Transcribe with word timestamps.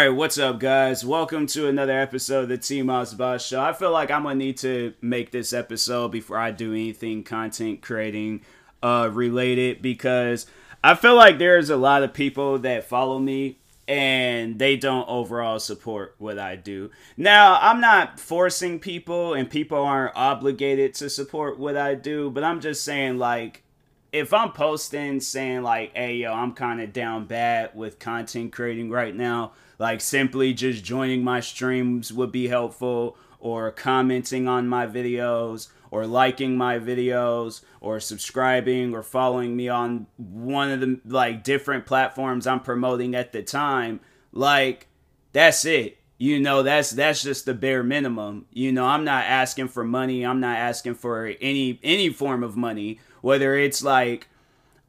right, 0.00 0.08
what's 0.08 0.38
up, 0.38 0.58
guys? 0.58 1.04
Welcome 1.04 1.46
to 1.48 1.68
another 1.68 1.92
episode 2.00 2.44
of 2.44 2.48
the 2.48 2.56
T 2.56 2.80
Moss 2.80 3.12
Boss 3.12 3.44
Show. 3.44 3.60
I 3.60 3.74
feel 3.74 3.90
like 3.90 4.10
I'm 4.10 4.22
gonna 4.22 4.34
need 4.34 4.56
to 4.58 4.94
make 5.02 5.30
this 5.30 5.52
episode 5.52 6.08
before 6.10 6.38
I 6.38 6.52
do 6.52 6.72
anything 6.72 7.22
content 7.22 7.82
creating 7.82 8.40
uh, 8.82 9.10
related 9.12 9.82
because 9.82 10.46
I 10.82 10.94
feel 10.94 11.16
like 11.16 11.38
there's 11.38 11.68
a 11.68 11.76
lot 11.76 12.02
of 12.02 12.14
people 12.14 12.58
that 12.60 12.84
follow 12.84 13.18
me 13.18 13.58
and 13.86 14.58
they 14.58 14.78
don't 14.78 15.06
overall 15.06 15.58
support 15.58 16.14
what 16.16 16.38
I 16.38 16.56
do. 16.56 16.90
Now, 17.18 17.58
I'm 17.60 17.82
not 17.82 18.18
forcing 18.18 18.78
people 18.78 19.34
and 19.34 19.50
people 19.50 19.82
aren't 19.82 20.16
obligated 20.16 20.94
to 20.94 21.10
support 21.10 21.58
what 21.58 21.76
I 21.76 21.94
do, 21.94 22.30
but 22.30 22.42
I'm 22.42 22.62
just 22.62 22.84
saying 22.84 23.18
like 23.18 23.64
if 24.12 24.32
I'm 24.32 24.52
posting 24.52 25.20
saying 25.20 25.62
like, 25.62 25.94
"Hey, 25.94 26.16
yo, 26.16 26.32
I'm 26.32 26.52
kind 26.52 26.80
of 26.80 26.94
down 26.94 27.26
bad 27.26 27.72
with 27.74 27.98
content 27.98 28.52
creating 28.52 28.88
right 28.88 29.14
now," 29.14 29.52
like 29.80 30.02
simply 30.02 30.52
just 30.52 30.84
joining 30.84 31.24
my 31.24 31.40
streams 31.40 32.12
would 32.12 32.30
be 32.30 32.48
helpful, 32.48 33.16
or 33.38 33.70
commenting 33.70 34.46
on 34.46 34.68
my 34.68 34.86
videos, 34.86 35.68
or 35.90 36.06
liking 36.06 36.54
my 36.54 36.78
videos, 36.78 37.62
or 37.80 37.98
subscribing, 37.98 38.94
or 38.94 39.02
following 39.02 39.56
me 39.56 39.70
on 39.70 40.06
one 40.18 40.70
of 40.70 40.80
the 40.80 41.00
like 41.06 41.42
different 41.42 41.86
platforms 41.86 42.46
I'm 42.46 42.60
promoting 42.60 43.14
at 43.14 43.32
the 43.32 43.42
time. 43.42 44.00
Like, 44.32 44.86
that's 45.32 45.64
it. 45.64 45.96
You 46.18 46.38
know 46.38 46.62
that's 46.62 46.90
that's 46.90 47.22
just 47.22 47.46
the 47.46 47.54
bare 47.54 47.82
minimum. 47.82 48.44
You 48.52 48.72
know 48.72 48.84
i'm 48.84 49.04
not 49.04 49.24
asking 49.24 49.68
for 49.68 49.82
money. 49.82 50.26
I'm 50.26 50.40
not 50.40 50.58
asking 50.58 50.96
for 50.96 51.32
any 51.40 51.80
any 51.82 52.10
form 52.10 52.42
of 52.42 52.54
money. 52.54 53.00
Whether 53.22 53.56
it's 53.56 53.82
like 53.82 54.28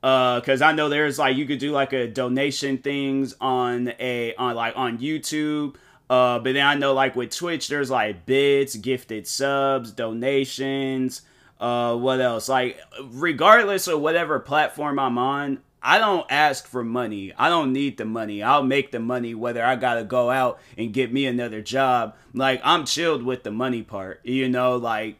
uh 0.04 0.40
because 0.40 0.62
i 0.62 0.72
know 0.72 0.90
there's 0.90 1.20
like 1.20 1.36
you 1.36 1.46
could 1.46 1.60
do 1.60 1.72
like 1.72 1.94
a 1.94 2.08
donation 2.08 2.78
things 2.78 3.36
on 3.40 3.94
a 4.00 4.34
on 4.36 4.56
like 4.56 4.74
on 4.76 4.98
youtube 4.98 5.76
uh 6.10 6.40
but 6.40 6.54
then 6.54 6.66
i 6.66 6.74
know 6.76 6.94
like 6.94 7.16
with 7.16 7.30
twitch 7.36 7.68
there's 7.68 7.90
like 7.90 8.26
bits 8.26 8.76
gifted 8.76 9.28
subs 9.28 9.92
donations 9.92 11.22
uh 11.60 11.96
what 11.96 12.20
else 12.20 12.50
like 12.50 12.80
regardless 13.12 13.88
of 13.88 14.02
whatever 14.02 14.40
platform 14.40 14.98
i'm 14.98 15.18
on 15.18 15.60
I 15.84 15.98
don't 15.98 16.28
ask 16.30 16.68
for 16.68 16.84
money. 16.84 17.34
I 17.36 17.50
don't 17.50 17.74
need 17.74 17.98
the 17.98 18.06
money. 18.06 18.44
I'll 18.44 18.64
make 18.64 18.92
the 18.92 19.00
money 19.00 19.34
whether 19.34 19.64
I 19.66 19.76
gotta 19.76 20.04
go 20.04 20.30
out 20.30 20.60
and 20.78 20.94
get 20.94 21.12
me 21.12 21.26
another 21.26 21.62
job. 21.62 22.16
Like 22.34 22.62
I'm 22.64 22.86
chilled 22.86 23.24
with 23.24 23.44
the 23.44 23.52
money 23.52 23.82
part. 23.82 24.20
You 24.24 24.48
know, 24.48 24.78
like 24.78 25.16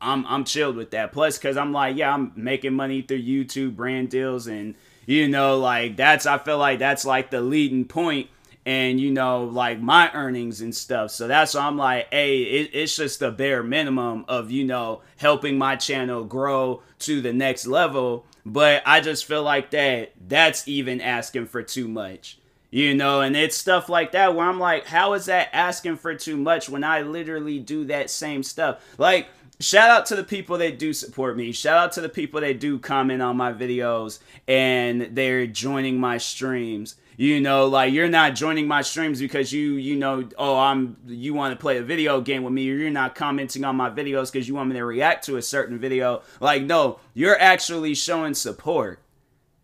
I'm 0.00 0.26
I'm 0.26 0.44
chilled 0.44 0.76
with 0.76 0.92
that. 0.92 1.12
Plus, 1.12 1.38
cause 1.38 1.56
I'm 1.56 1.72
like, 1.72 1.96
yeah, 1.96 2.12
I'm 2.14 2.32
making 2.36 2.74
money 2.74 3.02
through 3.02 3.22
YouTube 3.22 3.76
brand 3.76 4.10
deals, 4.10 4.46
and 4.46 4.74
you 5.06 5.28
know, 5.28 5.58
like 5.58 5.96
that's 5.96 6.26
I 6.26 6.38
feel 6.38 6.58
like 6.58 6.78
that's 6.78 7.04
like 7.04 7.30
the 7.30 7.40
leading 7.40 7.84
point, 7.84 8.28
and 8.64 9.00
you 9.00 9.10
know, 9.10 9.44
like 9.44 9.80
my 9.80 10.10
earnings 10.12 10.60
and 10.60 10.74
stuff. 10.74 11.10
So 11.10 11.28
that's 11.28 11.54
why 11.54 11.62
I'm 11.62 11.76
like, 11.76 12.08
hey, 12.10 12.42
it, 12.42 12.70
it's 12.72 12.96
just 12.96 13.20
the 13.20 13.30
bare 13.30 13.62
minimum 13.62 14.24
of 14.28 14.50
you 14.50 14.64
know 14.64 15.02
helping 15.16 15.58
my 15.58 15.76
channel 15.76 16.24
grow 16.24 16.82
to 17.00 17.20
the 17.20 17.32
next 17.32 17.66
level 17.66 18.24
but 18.46 18.82
I 18.86 19.00
just 19.00 19.24
feel 19.24 19.42
like 19.42 19.70
that 19.70 20.12
that's 20.26 20.66
even 20.66 21.00
asking 21.00 21.46
for 21.46 21.62
too 21.62 21.88
much. 21.88 22.38
You 22.72 22.94
know, 22.94 23.20
and 23.20 23.36
it's 23.36 23.56
stuff 23.56 23.88
like 23.88 24.12
that 24.12 24.36
where 24.36 24.46
I'm 24.46 24.60
like, 24.60 24.86
how 24.86 25.14
is 25.14 25.26
that 25.26 25.48
asking 25.52 25.96
for 25.96 26.14
too 26.14 26.36
much 26.36 26.68
when 26.68 26.84
I 26.84 27.02
literally 27.02 27.58
do 27.58 27.84
that 27.86 28.10
same 28.10 28.44
stuff? 28.44 28.80
Like, 28.96 29.26
shout 29.60 29.90
out 29.90 30.06
to 30.06 30.16
the 30.16 30.24
people 30.24 30.58
that 30.58 30.78
do 30.78 30.92
support 30.92 31.36
me. 31.36 31.52
Shout 31.52 31.76
out 31.76 31.92
to 31.92 32.00
the 32.00 32.08
people 32.08 32.40
that 32.40 32.58
do 32.58 32.78
comment 32.78 33.22
on 33.22 33.36
my 33.36 33.52
videos 33.52 34.18
and 34.48 35.10
they're 35.12 35.46
joining 35.46 36.00
my 36.00 36.18
streams. 36.18 36.96
You 37.16 37.40
know 37.40 37.66
like 37.66 37.92
you're 37.92 38.08
not 38.08 38.34
joining 38.34 38.66
my 38.66 38.80
streams 38.80 39.20
because 39.20 39.52
you 39.52 39.74
you 39.74 39.94
know 39.94 40.26
oh 40.38 40.58
i'm 40.58 40.96
you 41.06 41.34
want 41.34 41.52
to 41.52 41.60
play 41.60 41.76
a 41.76 41.82
video 41.82 42.22
game 42.22 42.42
with 42.42 42.54
me. 42.54 42.70
Or 42.70 42.74
you're 42.74 42.90
not 42.90 43.14
commenting 43.14 43.62
on 43.64 43.76
my 43.76 43.90
videos 43.90 44.32
because 44.32 44.48
you 44.48 44.54
want 44.54 44.70
me 44.70 44.76
to 44.76 44.84
react 44.84 45.26
to 45.26 45.36
a 45.36 45.42
certain 45.42 45.78
video. 45.78 46.22
Like 46.40 46.62
no 46.62 46.98
you're 47.12 47.38
actually 47.38 47.94
showing 47.94 48.32
support. 48.32 49.02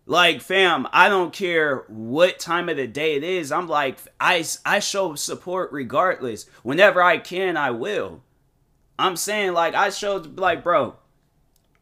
Like 0.04 0.42
fam 0.42 0.86
i 0.92 1.08
don't 1.08 1.32
care 1.32 1.84
what 1.88 2.38
time 2.38 2.68
of 2.68 2.76
the 2.76 2.86
day 2.86 3.14
it 3.14 3.24
is. 3.24 3.50
I'm 3.50 3.68
like 3.68 3.98
i 4.20 4.44
i 4.66 4.78
show 4.78 5.14
support 5.14 5.72
regardless. 5.72 6.44
Whenever 6.62 7.02
i 7.02 7.16
can 7.16 7.56
i 7.56 7.70
will 7.70 8.20
i'm 8.98 9.16
saying 9.16 9.52
like 9.52 9.74
i 9.74 9.90
showed 9.90 10.38
like 10.38 10.62
bro 10.62 10.94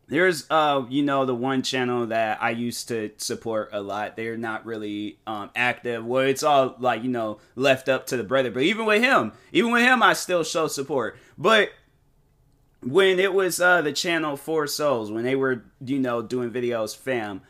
there's 0.06 0.46
uh 0.50 0.84
you 0.88 1.02
know 1.02 1.24
the 1.24 1.34
one 1.34 1.62
channel 1.62 2.06
that 2.06 2.42
i 2.42 2.50
used 2.50 2.88
to 2.88 3.10
support 3.16 3.70
a 3.72 3.80
lot. 3.80 4.16
They're 4.16 4.36
not 4.36 4.66
really 4.66 5.18
um 5.26 5.50
active. 5.56 6.04
Well 6.04 6.26
it's 6.26 6.42
all 6.42 6.76
like 6.78 7.02
you 7.02 7.08
know 7.08 7.38
left 7.56 7.88
up 7.88 8.06
to 8.08 8.16
the 8.16 8.22
brother. 8.22 8.50
But 8.50 8.64
even 8.64 8.84
with 8.84 9.02
him 9.02 9.32
even 9.52 9.72
with 9.72 9.82
him 9.82 10.02
i 10.02 10.12
still 10.12 10.44
show 10.44 10.66
support. 10.66 11.16
But 11.38 11.70
when 12.82 13.18
it 13.18 13.32
was 13.32 13.60
uh 13.60 13.80
the 13.80 13.92
channel 13.92 14.36
four 14.36 14.66
souls 14.66 15.10
when 15.10 15.24
they 15.24 15.34
were 15.34 15.64
you 15.84 15.98
know 15.98 16.20
doing 16.20 16.50
videos 16.50 16.94
fam 16.94 17.40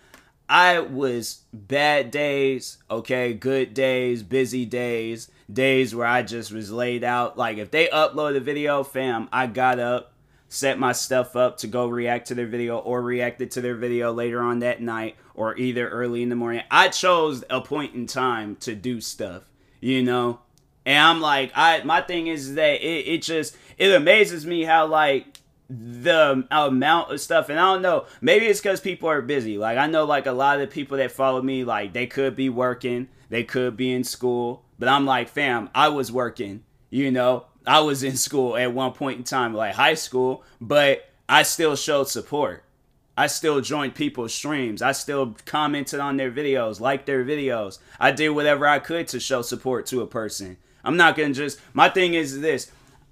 i 0.49 0.79
was 0.79 1.43
bad 1.53 2.11
days 2.13 2.79
okay 2.89 3.35
good 3.35 3.75
days 3.75 4.23
busy 4.23 4.65
days 4.65 5.29
days 5.53 5.95
where 5.95 6.07
i 6.07 6.23
just 6.23 6.53
was 6.53 6.71
laid 6.71 7.05
out 7.05 7.37
like 7.37 7.59
if 7.59 7.71
they 7.71 7.87
upload 7.89 8.37
a 8.37 8.41
video 8.41 8.83
fam 8.83 9.29
i 9.33 9.47
got 9.47 9.79
up 9.79 10.15
set 10.55 10.79
my 10.79 10.93
stuff 10.93 11.35
up 11.35 11.57
to 11.59 11.67
go 11.67 11.89
react 11.89 12.29
to 12.29 12.35
their 12.35 12.47
video 12.47 12.79
or 12.79 13.03
reacted 13.03 13.51
to 13.51 13.61
their 13.61 13.75
video 13.75 14.13
later 14.13 14.41
on 14.41 14.61
that 14.61 14.81
night 14.81 15.17
or 15.35 15.57
either 15.57 15.89
early 15.89 16.23
in 16.23 16.29
the 16.29 16.37
morning. 16.37 16.63
I 16.71 16.89
chose 16.89 17.43
a 17.51 17.61
point 17.61 17.95
in 17.95 18.07
time 18.07 18.55
to 18.57 18.75
do 18.77 19.01
stuff, 19.01 19.43
you 19.81 20.03
know? 20.03 20.41
And 20.87 20.99
I'm 20.99 21.21
like, 21.21 21.51
I 21.55 21.83
my 21.83 22.03
thing 22.03 22.29
is 22.29 22.55
that 22.55 22.81
it, 22.81 23.09
it 23.09 23.23
just 23.23 23.57
it 23.79 23.93
amazes 23.93 24.47
me 24.47 24.63
how 24.63 24.87
like 24.87 25.41
the 25.69 26.47
amount 26.51 27.11
of 27.11 27.21
stuff 27.21 27.49
and 27.49 27.59
I 27.59 27.73
don't 27.73 27.83
know, 27.83 28.07
maybe 28.21 28.47
it's 28.47 28.61
cuz 28.61 28.81
people 28.81 29.09
are 29.09 29.23
busy. 29.23 29.59
Like 29.59 29.79
I 29.79 29.87
know 29.87 30.05
like 30.05 30.27
a 30.27 30.33
lot 30.33 30.61
of 30.61 30.71
people 30.71 30.99
that 30.99 31.11
follow 31.11 31.43
me 31.43 31.65
like 31.65 31.95
they 31.95 32.07
could 32.07 32.37
be 32.37 32.49
working, 32.49 33.09
they 33.31 33.43
could 33.45 33.77
be 33.77 33.93
in 33.93 34.05
school, 34.05 34.64
but 34.79 34.89
I'm 34.89 35.07
like, 35.07 35.29
fam, 35.29 35.71
I 35.75 35.89
was 35.89 36.11
working, 36.13 36.65
you 36.91 37.11
know? 37.11 37.47
I 37.67 37.81
was 37.81 38.03
in 38.03 38.17
school 38.17 38.57
at 38.57 38.75
one 38.75 38.93
point 38.93 39.19
in 39.19 39.25
time, 39.25 39.55
like 39.55 39.75
high 39.75 39.95
school, 39.95 40.45
but 40.61 41.09
I 41.29 41.43
still 41.43 41.77
showed 41.77 42.09
support. 42.09 42.65
I 43.17 43.29
still 43.29 43.61
joined 43.61 43.95
people's 43.95 44.35
streams. 44.35 44.83
I 44.83 44.93
still 44.93 45.37
commented 45.47 46.01
on 46.01 46.17
their 46.17 46.31
videos, 46.31 46.81
liked 46.81 47.07
their 47.07 47.25
videos. 47.25 47.79
I 47.99 48.11
did 48.11 48.31
whatever 48.31 48.67
I 48.67 48.81
could 48.81 49.09
to 49.09 49.21
show 49.21 49.41
support 49.41 49.87
to 49.87 50.03
a 50.03 50.07
person. 50.07 50.57
I'm 50.83 50.97
not 50.97 51.17
going 51.17 51.33
to 51.33 51.39
just, 51.39 51.61
my 51.73 51.89
thing 51.89 52.15
is 52.15 52.41
this 52.41 52.71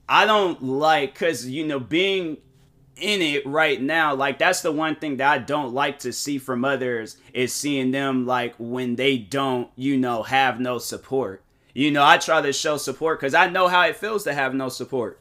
I 0.08 0.26
don't 0.26 0.62
like, 0.62 1.14
because, 1.14 1.46
you 1.46 1.64
know, 1.66 1.78
being 1.80 2.38
in 2.96 3.22
it 3.22 3.46
right 3.46 3.80
now, 3.80 4.14
like, 4.14 4.38
that's 4.38 4.60
the 4.60 4.72
one 4.72 4.96
thing 4.96 5.16
that 5.16 5.32
I 5.32 5.38
don't 5.38 5.72
like 5.72 6.00
to 6.00 6.12
see 6.12 6.36
from 6.36 6.64
others 6.64 7.16
is 7.32 7.54
seeing 7.54 7.92
them, 7.92 8.26
like, 8.26 8.54
when 8.58 8.96
they 8.96 9.16
don't, 9.16 9.70
you 9.76 9.96
know, 9.96 10.24
have 10.24 10.60
no 10.60 10.78
support. 10.78 11.42
You 11.74 11.90
know, 11.90 12.04
I 12.04 12.18
try 12.18 12.40
to 12.40 12.52
show 12.52 12.76
support 12.76 13.20
because 13.20 13.34
I 13.34 13.48
know 13.48 13.68
how 13.68 13.86
it 13.86 13.96
feels 13.96 14.24
to 14.24 14.34
have 14.34 14.54
no 14.54 14.68
support. 14.68 15.20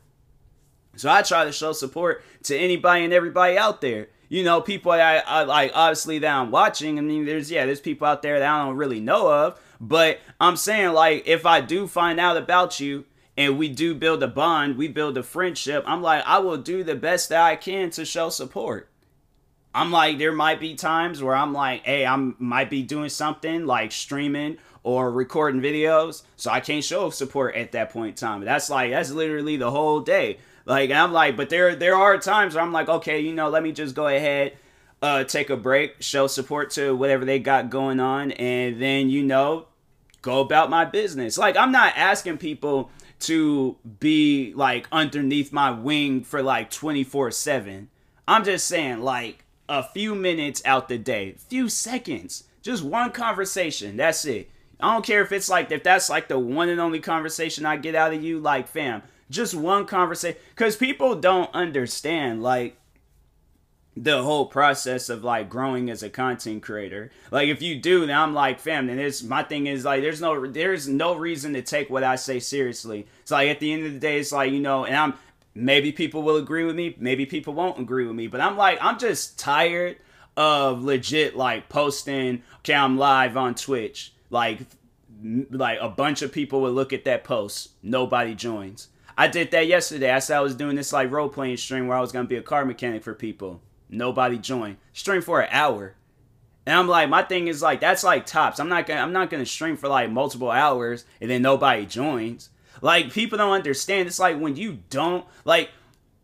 So 0.96 1.10
I 1.10 1.22
try 1.22 1.46
to 1.46 1.52
show 1.52 1.72
support 1.72 2.24
to 2.44 2.58
anybody 2.58 3.06
and 3.06 3.14
everybody 3.14 3.58
out 3.58 3.82
there. 3.82 4.10
You 4.28 4.44
know, 4.44 4.62
people 4.62 4.92
I, 4.92 5.18
I 5.26 5.44
like 5.44 5.72
obviously 5.74 6.20
that 6.20 6.34
I'm 6.34 6.52
watching. 6.52 6.98
I 6.98 7.02
mean, 7.02 7.26
there's 7.26 7.52
yeah, 7.52 7.66
there's 7.66 7.82
people 7.82 8.08
out 8.08 8.22
there 8.22 8.40
that 8.40 8.50
I 8.50 8.66
don't 8.66 8.78
really 8.78 9.00
know 9.00 9.32
of. 9.32 9.60
But 9.80 10.20
I'm 10.40 10.58
saying 10.58 10.94
like 10.94 11.24
if 11.26 11.46
I 11.46 11.62
do 11.62 11.88
find 11.88 12.20
out 12.20 12.38
about 12.38 12.80
you 12.80 13.06
and 13.38 13.58
we 13.58 13.70
do 13.70 13.96
build 13.96 14.22
a 14.24 14.28
bond, 14.28 14.78
we 14.78 14.88
build 14.88 15.18
a 15.18 15.24
friendship, 15.24 15.84
I'm 15.88 16.02
like, 16.02 16.24
I 16.26 16.40
will 16.40 16.58
do 16.58 16.84
the 16.84 16.96
best 16.96 17.30
that 17.30 17.42
I 17.42 17.56
can 17.56 17.90
to 17.92 18.06
show 18.06 18.30
support. 18.30 18.90
I'm 19.74 19.92
like, 19.92 20.18
there 20.18 20.34
might 20.34 20.60
be 20.60 20.76
times 20.76 21.24
where 21.24 21.36
I'm 21.36 21.54
like, 21.54 21.84
hey, 21.84 22.06
I'm 22.06 22.36
might 22.40 22.70
be 22.70 22.84
doing 22.84 23.10
something 23.10 23.66
like 23.66 23.92
streaming 23.92 24.58
or 24.84 25.12
recording 25.12 25.62
videos, 25.62 26.24
so 26.36 26.50
I 26.52 26.60
can't 26.60 26.84
show 26.84 27.10
support 27.10 27.56
at 27.56 27.72
that 27.74 27.92
point 27.92 28.22
in 28.22 28.28
time. 28.28 28.44
That's 28.44 28.70
like 28.70 28.92
that's 28.92 29.12
literally 29.12 29.58
the 29.58 29.72
whole 29.72 30.00
day. 30.00 30.38
Like 30.66 30.92
I'm 30.92 31.12
like, 31.12 31.38
but 31.38 31.50
there 31.50 31.76
there 31.76 31.96
are 31.96 32.18
times 32.18 32.56
where 32.56 32.64
I'm 32.64 32.72
like, 32.72 32.90
okay, 32.90 33.20
you 33.20 33.34
know, 33.34 33.50
let 33.50 33.64
me 33.64 33.72
just 33.72 33.96
go 33.96 34.08
ahead, 34.08 34.58
uh, 35.02 35.24
take 35.24 35.50
a 35.50 35.58
break, 35.58 36.02
show 36.02 36.28
support 36.28 36.72
to 36.72 36.96
whatever 36.96 37.26
they 37.26 37.40
got 37.40 37.70
going 37.70 38.00
on, 38.00 38.32
and 38.32 38.82
then 38.82 39.10
you 39.10 39.24
know, 39.24 39.68
go 40.22 40.40
about 40.40 40.70
my 40.70 40.86
business. 40.86 41.38
Like 41.38 41.58
I'm 41.58 41.72
not 41.72 41.94
asking 41.96 42.38
people 42.38 42.92
to 43.22 43.78
be 44.00 44.54
like 44.56 44.88
underneath 44.92 45.54
my 45.54 45.72
wing 45.72 46.24
for 46.24 46.42
like 46.42 46.72
24 46.72 47.32
7. 47.32 47.90
I'm 48.28 48.44
just 48.44 48.68
saying 48.68 49.02
like 49.02 49.46
a 49.70 49.84
few 49.84 50.16
minutes 50.16 50.62
out 50.66 50.90
the 50.90 50.98
day, 50.98 51.36
few 51.38 51.70
seconds, 51.70 52.46
just 52.62 52.84
one 52.84 53.12
conversation. 53.12 53.98
That's 53.98 54.26
it. 54.26 54.50
I 54.82 54.94
don't 54.94 55.06
care 55.06 55.22
if 55.22 55.32
it's 55.32 55.50
like 55.50 55.72
if 55.72 55.84
that's 55.84 56.10
like 56.10 56.28
the 56.28 56.40
one 56.40 56.70
and 56.70 56.80
only 56.80 57.00
conversation 57.00 57.66
I 57.66 57.78
get 57.78 57.96
out 57.96 58.14
of 58.14 58.24
you, 58.24 58.40
like 58.40 58.68
fam, 58.68 59.04
just 59.30 59.54
one 59.54 59.86
conversation. 59.86 60.40
Cause 60.56 60.76
people 60.76 61.16
don't 61.16 61.54
understand. 61.54 62.42
Like 62.44 62.78
the 63.96 64.24
whole 64.24 64.46
process 64.46 65.10
of 65.10 65.24
like 65.24 65.50
growing 65.50 65.90
as 65.90 66.02
a 66.02 66.10
content 66.10 66.64
creator. 66.64 67.12
Like 67.30 67.50
if 67.50 67.62
you 67.62 67.80
do, 67.80 68.06
then 68.06 68.18
I'm 68.18 68.34
like, 68.34 68.60
fam, 68.60 68.88
then 68.88 69.00
it's 69.00 69.22
my 69.22 69.44
thing 69.44 69.68
is 69.68 69.84
like 69.84 70.02
there's 70.02 70.22
no 70.22 70.48
there's 70.48 70.88
no 70.88 71.16
reason 71.16 71.54
to 71.54 71.62
take 71.62 71.90
what 71.90 72.04
I 72.04 72.16
say 72.16 72.40
seriously. 72.40 73.08
It's 73.22 73.32
like 73.32 73.50
at 73.50 73.60
the 73.60 73.72
end 73.74 73.86
of 73.86 73.94
the 73.94 74.00
day, 74.00 74.20
it's 74.20 74.32
like, 74.32 74.52
you 74.52 74.62
know, 74.62 74.86
and 74.86 74.96
I'm 74.96 75.14
maybe 75.54 75.92
people 75.92 76.24
will 76.24 76.38
agree 76.38 76.64
with 76.64 76.76
me, 76.76 76.96
maybe 76.98 77.26
people 77.26 77.54
won't 77.54 77.80
agree 77.80 78.06
with 78.08 78.16
me, 78.16 78.28
but 78.28 78.40
I'm 78.40 78.56
like, 78.56 78.78
I'm 78.82 78.98
just 78.98 79.38
tired 79.38 79.98
of 80.38 80.82
legit 80.82 81.36
like 81.36 81.68
posting, 81.68 82.44
okay, 82.60 82.74
I'm 82.74 82.98
live 82.98 83.36
on 83.36 83.56
Twitch. 83.56 84.14
Like 84.32 84.62
like 85.52 85.78
a 85.80 85.90
bunch 85.90 86.24
of 86.24 86.32
people 86.32 86.62
would 86.62 86.74
look 86.74 86.94
at 86.94 87.06
that 87.06 87.24
post, 87.24 87.72
nobody 87.84 88.34
joins. 88.34 88.88
I 89.18 89.28
did 89.28 89.52
that 89.52 89.68
yesterday. 89.68 90.10
I 90.10 90.20
said 90.20 90.38
I 90.38 90.42
was 90.42 90.56
doing 90.56 90.76
this 90.76 90.94
like 90.94 91.12
role 91.12 91.30
playing 91.30 91.58
stream 91.58 91.88
where 91.88 91.98
I 91.98 92.02
was 92.02 92.12
gonna 92.12 92.28
be 92.28 92.38
a 92.38 92.42
car 92.42 92.66
mechanic 92.66 93.04
for 93.04 93.14
people. 93.14 93.62
Nobody 93.90 94.40
joined. 94.40 94.78
Stream 94.94 95.22
for 95.22 95.42
an 95.42 95.50
hour. 95.52 95.96
And 96.66 96.78
I'm 96.78 96.88
like, 96.88 97.10
my 97.10 97.24
thing 97.24 97.48
is 97.48 97.62
like 97.62 97.82
that's 97.82 98.04
like 98.04 98.26
tops. 98.26 98.60
I'm 98.60 98.70
not 98.70 98.88
gonna 98.88 99.02
I'm 99.02 99.14
not 99.14 99.30
gonna 99.30 99.46
stream 99.46 99.76
for 99.78 99.90
like 99.90 100.10
multiple 100.10 100.50
hours 100.50 101.06
and 101.20 101.30
then 101.30 101.42
nobody 101.42 101.86
joins. 101.86 102.50
Like 102.82 103.12
people 103.12 103.38
don't 103.38 103.52
understand. 103.52 104.08
It's 104.08 104.20
like 104.20 104.40
when 104.40 104.56
you 104.56 104.80
don't 104.90 105.26
like 105.44 105.72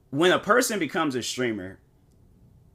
when 0.09 0.31
a 0.31 0.39
person 0.39 0.79
becomes 0.79 1.15
a 1.15 1.21
streamer, 1.21 1.79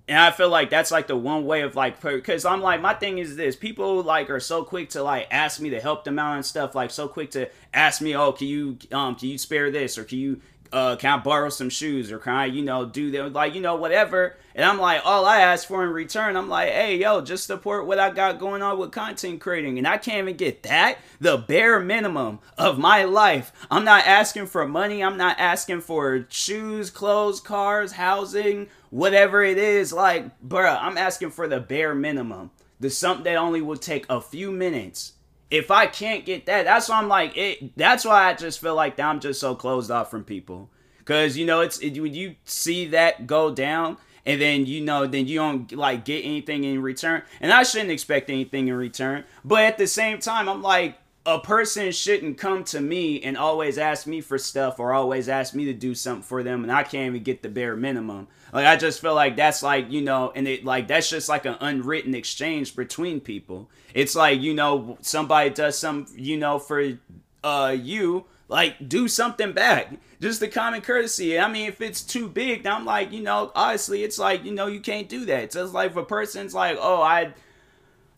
and 0.08 0.18
I 0.18 0.32
feel 0.32 0.48
like 0.48 0.68
that's 0.68 0.90
like 0.90 1.06
the 1.06 1.16
one 1.16 1.44
way 1.44 1.62
of 1.62 1.76
like, 1.76 2.00
because 2.02 2.44
I'm 2.44 2.60
like, 2.60 2.80
my 2.80 2.92
thing 2.92 3.18
is 3.18 3.36
this: 3.36 3.54
people 3.54 4.02
like 4.02 4.30
are 4.30 4.40
so 4.40 4.64
quick 4.64 4.90
to 4.90 5.02
like 5.02 5.28
ask 5.30 5.60
me 5.60 5.70
to 5.70 5.80
help 5.80 6.04
them 6.04 6.18
out 6.18 6.34
and 6.34 6.44
stuff. 6.44 6.74
Like 6.74 6.90
so 6.90 7.06
quick 7.06 7.30
to 7.32 7.48
ask 7.72 8.00
me, 8.00 8.16
oh, 8.16 8.32
can 8.32 8.48
you 8.48 8.78
um, 8.90 9.14
can 9.14 9.28
you 9.28 9.38
spare 9.38 9.70
this 9.70 9.96
or 9.98 10.04
can 10.04 10.18
you 10.18 10.40
uh, 10.72 10.96
can 10.96 11.18
I 11.18 11.22
borrow 11.22 11.50
some 11.50 11.68
shoes 11.68 12.10
or 12.10 12.18
can 12.18 12.34
I, 12.34 12.46
you 12.46 12.62
know, 12.62 12.86
do 12.86 13.10
that? 13.12 13.32
Like, 13.32 13.54
you 13.54 13.60
know, 13.60 13.76
whatever. 13.76 14.36
And 14.54 14.64
I'm 14.64 14.78
like, 14.78 15.02
all 15.04 15.24
I 15.26 15.40
ask 15.40 15.66
for 15.66 15.84
in 15.84 15.90
return, 15.90 16.36
I'm 16.36 16.48
like, 16.48 16.70
hey, 16.70 16.96
yo, 16.96 17.20
just 17.20 17.46
support 17.46 17.86
what 17.86 17.98
I 17.98 18.10
got 18.10 18.38
going 18.38 18.62
on 18.62 18.78
with 18.78 18.90
content 18.90 19.40
creating. 19.40 19.78
And 19.78 19.86
I 19.86 19.98
can't 19.98 20.18
even 20.18 20.36
get 20.36 20.62
that. 20.64 20.98
The 21.20 21.36
bare 21.36 21.80
minimum 21.80 22.40
of 22.56 22.78
my 22.78 23.04
life. 23.04 23.52
I'm 23.70 23.84
not 23.84 24.06
asking 24.06 24.46
for 24.46 24.66
money. 24.66 25.02
I'm 25.02 25.16
not 25.16 25.38
asking 25.38 25.82
for 25.82 26.26
shoes, 26.28 26.90
clothes, 26.90 27.40
cars, 27.40 27.92
housing, 27.92 28.68
whatever 28.90 29.42
it 29.42 29.58
is. 29.58 29.92
Like, 29.92 30.40
bruh, 30.40 30.78
I'm 30.80 30.98
asking 30.98 31.30
for 31.30 31.48
the 31.48 31.60
bare 31.60 31.94
minimum. 31.94 32.50
The 32.80 32.90
something 32.90 33.24
that 33.24 33.36
only 33.36 33.60
will 33.60 33.76
take 33.76 34.06
a 34.08 34.20
few 34.20 34.50
minutes 34.50 35.12
if 35.52 35.70
I 35.70 35.86
can't 35.86 36.24
get 36.24 36.46
that, 36.46 36.64
that's 36.64 36.88
why 36.88 36.96
I'm 36.96 37.08
like 37.08 37.36
it. 37.36 37.76
That's 37.76 38.06
why 38.06 38.30
I 38.30 38.34
just 38.34 38.58
feel 38.58 38.74
like 38.74 38.98
I'm 38.98 39.20
just 39.20 39.38
so 39.38 39.54
closed 39.54 39.90
off 39.90 40.10
from 40.10 40.24
people. 40.24 40.70
Cause 41.04 41.36
you 41.36 41.44
know 41.44 41.60
it's 41.60 41.78
it, 41.78 42.00
when 42.00 42.14
you 42.14 42.36
see 42.44 42.86
that 42.86 43.26
go 43.26 43.52
down, 43.52 43.98
and 44.24 44.40
then 44.40 44.64
you 44.64 44.80
know 44.80 45.06
then 45.06 45.26
you 45.26 45.38
don't 45.38 45.70
like 45.72 46.06
get 46.06 46.24
anything 46.24 46.64
in 46.64 46.80
return, 46.80 47.22
and 47.38 47.52
I 47.52 47.64
shouldn't 47.64 47.90
expect 47.90 48.30
anything 48.30 48.68
in 48.68 48.74
return. 48.74 49.24
But 49.44 49.64
at 49.64 49.78
the 49.78 49.86
same 49.86 50.20
time, 50.20 50.48
I'm 50.48 50.62
like 50.62 50.96
a 51.24 51.38
person 51.38 51.92
shouldn't 51.92 52.36
come 52.36 52.64
to 52.64 52.80
me 52.80 53.22
and 53.22 53.36
always 53.36 53.78
ask 53.78 54.06
me 54.06 54.20
for 54.20 54.38
stuff 54.38 54.80
or 54.80 54.92
always 54.92 55.28
ask 55.28 55.54
me 55.54 55.66
to 55.66 55.72
do 55.72 55.94
something 55.94 56.22
for 56.22 56.42
them, 56.42 56.62
and 56.62 56.72
I 56.72 56.82
can't 56.82 57.06
even 57.06 57.22
get 57.22 57.42
the 57.42 57.48
bare 57.48 57.76
minimum. 57.76 58.28
Like 58.52 58.66
I 58.66 58.76
just 58.76 59.00
feel 59.00 59.14
like 59.14 59.36
that's 59.36 59.62
like 59.62 59.90
you 59.90 60.00
know, 60.00 60.32
and 60.34 60.48
it 60.48 60.64
like 60.64 60.88
that's 60.88 61.08
just 61.08 61.28
like 61.28 61.46
an 61.46 61.56
unwritten 61.60 62.14
exchange 62.14 62.74
between 62.74 63.20
people. 63.20 63.70
It's 63.94 64.16
like 64.16 64.40
you 64.40 64.54
know 64.54 64.98
somebody 65.00 65.50
does 65.50 65.78
some 65.78 66.06
you 66.16 66.36
know 66.36 66.58
for 66.58 66.98
uh 67.44 67.76
you 67.78 68.24
like 68.48 68.88
do 68.88 69.08
something 69.08 69.52
back 69.52 69.94
just 70.20 70.38
the 70.38 70.46
common 70.46 70.82
courtesy 70.82 71.38
i 71.38 71.48
mean 71.50 71.66
if 71.66 71.80
it's 71.80 72.02
too 72.02 72.28
big 72.28 72.66
i'm 72.66 72.84
like 72.84 73.10
you 73.10 73.22
know 73.22 73.50
honestly 73.54 74.04
it's 74.04 74.18
like 74.18 74.44
you 74.44 74.52
know 74.52 74.66
you 74.66 74.78
can't 74.78 75.08
do 75.08 75.24
that 75.24 75.44
it's 75.44 75.54
just 75.54 75.72
like 75.72 75.90
if 75.90 75.96
a 75.96 76.04
person's 76.04 76.54
like 76.54 76.76
oh 76.80 77.00
i 77.00 77.32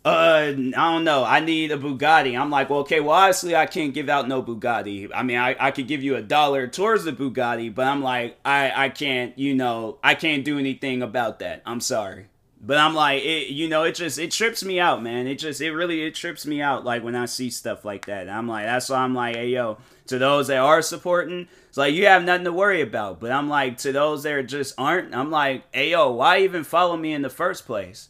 uh, 0.04 0.08
I 0.08 0.52
don't 0.52 1.04
know. 1.04 1.24
I 1.24 1.40
need 1.40 1.72
a 1.72 1.78
Bugatti. 1.78 2.38
I'm 2.38 2.50
like, 2.50 2.68
well, 2.68 2.80
okay, 2.80 3.00
well, 3.00 3.16
obviously 3.16 3.56
I 3.56 3.66
can't 3.66 3.94
give 3.94 4.08
out 4.08 4.28
no 4.28 4.42
Bugatti. 4.42 5.10
I 5.14 5.22
mean, 5.22 5.38
I, 5.38 5.56
I 5.58 5.70
could 5.70 5.88
give 5.88 6.02
you 6.02 6.16
a 6.16 6.22
dollar 6.22 6.66
towards 6.66 7.04
the 7.04 7.12
Bugatti, 7.12 7.74
but 7.74 7.86
I'm 7.86 8.02
like, 8.02 8.38
I, 8.44 8.84
I 8.84 8.88
can't, 8.90 9.38
you 9.38 9.54
know, 9.54 9.98
I 10.02 10.14
can't 10.14 10.44
do 10.44 10.58
anything 10.58 11.00
about 11.02 11.38
that. 11.38 11.62
I'm 11.64 11.80
sorry. 11.80 12.26
But 12.60 12.78
I'm 12.78 12.94
like, 12.94 13.22
it, 13.22 13.48
you 13.48 13.68
know, 13.68 13.82
it 13.82 13.94
just, 13.94 14.18
it 14.18 14.30
trips 14.30 14.64
me 14.64 14.80
out, 14.80 15.02
man. 15.02 15.26
It 15.26 15.36
just, 15.36 15.60
it 15.60 15.72
really, 15.72 16.02
it 16.02 16.14
trips 16.14 16.46
me 16.46 16.62
out, 16.62 16.82
like, 16.82 17.04
when 17.04 17.14
I 17.14 17.26
see 17.26 17.50
stuff 17.50 17.84
like 17.84 18.06
that. 18.06 18.28
I'm 18.28 18.48
like, 18.48 18.64
that's 18.64 18.88
why 18.88 18.98
I'm 18.98 19.14
like, 19.14 19.36
hey, 19.36 19.48
yo, 19.48 19.76
to 20.06 20.18
those 20.18 20.46
that 20.46 20.58
are 20.58 20.80
supporting, 20.80 21.46
it's 21.68 21.76
like, 21.76 21.92
you 21.92 22.06
have 22.06 22.24
nothing 22.24 22.44
to 22.44 22.52
worry 22.52 22.80
about. 22.80 23.20
But 23.20 23.32
I'm 23.32 23.50
like, 23.50 23.76
to 23.78 23.92
those 23.92 24.22
that 24.22 24.42
just 24.44 24.74
aren't, 24.78 25.14
I'm 25.14 25.30
like, 25.30 25.64
hey, 25.74 25.90
yo, 25.90 26.10
why 26.12 26.38
even 26.40 26.64
follow 26.64 26.96
me 26.96 27.12
in 27.12 27.20
the 27.20 27.28
first 27.28 27.66
place? 27.66 28.08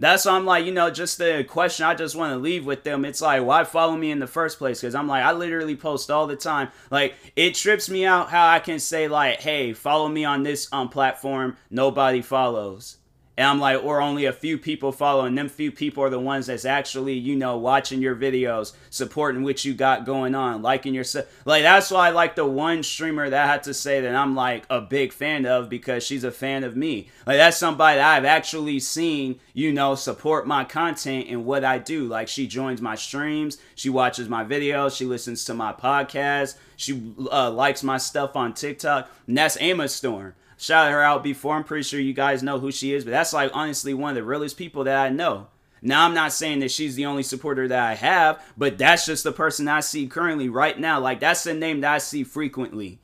That's 0.00 0.24
why 0.24 0.32
I'm 0.32 0.46
like, 0.46 0.64
you 0.64 0.72
know, 0.72 0.90
just 0.90 1.18
the 1.18 1.44
question 1.46 1.84
I 1.84 1.94
just 1.94 2.16
want 2.16 2.32
to 2.32 2.38
leave 2.38 2.64
with 2.64 2.84
them. 2.84 3.04
It's 3.04 3.20
like, 3.20 3.44
why 3.44 3.64
follow 3.64 3.96
me 3.96 4.10
in 4.10 4.18
the 4.18 4.26
first 4.26 4.58
place? 4.58 4.80
Because 4.80 4.94
I'm 4.94 5.06
like, 5.06 5.22
I 5.22 5.32
literally 5.32 5.76
post 5.76 6.10
all 6.10 6.26
the 6.26 6.36
time. 6.36 6.70
Like, 6.90 7.14
it 7.36 7.54
trips 7.54 7.90
me 7.90 8.06
out 8.06 8.30
how 8.30 8.48
I 8.48 8.60
can 8.60 8.78
say 8.80 9.08
like, 9.08 9.40
hey, 9.40 9.74
follow 9.74 10.08
me 10.08 10.24
on 10.24 10.42
this 10.42 10.72
um 10.72 10.88
platform. 10.88 11.58
Nobody 11.70 12.22
follows. 12.22 12.96
And 13.40 13.48
I'm 13.48 13.58
like, 13.58 13.82
or 13.82 14.02
only 14.02 14.26
a 14.26 14.34
few 14.34 14.58
people 14.58 14.92
following. 14.92 15.34
them 15.34 15.48
few 15.48 15.72
people 15.72 16.04
are 16.04 16.10
the 16.10 16.20
ones 16.20 16.48
that's 16.48 16.66
actually, 16.66 17.14
you 17.14 17.34
know, 17.34 17.56
watching 17.56 18.02
your 18.02 18.14
videos, 18.14 18.74
supporting 18.90 19.42
what 19.42 19.64
you 19.64 19.72
got 19.72 20.04
going 20.04 20.34
on, 20.34 20.60
liking 20.60 20.92
your 20.92 21.04
stuff. 21.04 21.24
Like 21.46 21.62
that's 21.62 21.90
why 21.90 22.08
I 22.08 22.10
like 22.10 22.34
the 22.34 22.44
one 22.44 22.82
streamer 22.82 23.30
that 23.30 23.44
I 23.44 23.50
had 23.50 23.62
to 23.62 23.72
say 23.72 24.02
that 24.02 24.14
I'm 24.14 24.34
like 24.34 24.66
a 24.68 24.82
big 24.82 25.14
fan 25.14 25.46
of 25.46 25.70
because 25.70 26.04
she's 26.04 26.22
a 26.22 26.30
fan 26.30 26.64
of 26.64 26.76
me. 26.76 27.08
Like 27.26 27.38
that's 27.38 27.56
somebody 27.56 27.96
that 27.96 28.14
I've 28.14 28.26
actually 28.26 28.78
seen, 28.78 29.40
you 29.54 29.72
know, 29.72 29.94
support 29.94 30.46
my 30.46 30.64
content 30.64 31.28
and 31.30 31.46
what 31.46 31.64
I 31.64 31.78
do. 31.78 32.06
Like 32.06 32.28
she 32.28 32.46
joins 32.46 32.82
my 32.82 32.94
streams, 32.94 33.56
she 33.74 33.88
watches 33.88 34.28
my 34.28 34.44
videos, 34.44 34.94
she 34.94 35.06
listens 35.06 35.46
to 35.46 35.54
my 35.54 35.72
podcast, 35.72 36.56
she 36.80 37.14
uh, 37.30 37.50
likes 37.50 37.82
my 37.82 37.98
stuff 37.98 38.36
on 38.36 38.54
TikTok, 38.54 39.10
and 39.26 39.36
that's 39.36 39.56
Emma 39.60 39.88
Storm 39.88 40.34
shouted 40.56 40.92
her 40.92 41.02
out 41.02 41.22
before. 41.22 41.54
I'm 41.54 41.64
pretty 41.64 41.84
sure 41.84 41.98
you 41.98 42.12
guys 42.12 42.42
know 42.42 42.58
who 42.58 42.70
she 42.70 42.92
is, 42.92 43.04
but 43.04 43.10
that's 43.10 43.32
like 43.32 43.50
honestly 43.54 43.94
one 43.94 44.10
of 44.10 44.16
the 44.16 44.22
realest 44.22 44.58
people 44.58 44.84
that 44.84 44.98
I 44.98 45.08
know. 45.08 45.48
Now, 45.82 46.04
I'm 46.04 46.12
not 46.12 46.32
saying 46.32 46.60
that 46.60 46.70
she's 46.70 46.94
the 46.94 47.06
only 47.06 47.22
supporter 47.22 47.66
that 47.68 47.82
I 47.82 47.94
have, 47.94 48.44
but 48.58 48.76
that's 48.76 49.06
just 49.06 49.24
the 49.24 49.32
person 49.32 49.66
I 49.66 49.80
see 49.80 50.06
currently 50.06 50.50
right 50.50 50.78
now. 50.78 51.00
Like, 51.00 51.20
that's 51.20 51.44
the 51.44 51.54
name 51.54 51.80
that 51.80 51.94
I 51.94 51.98
see 51.98 52.22
frequently. 52.22 52.98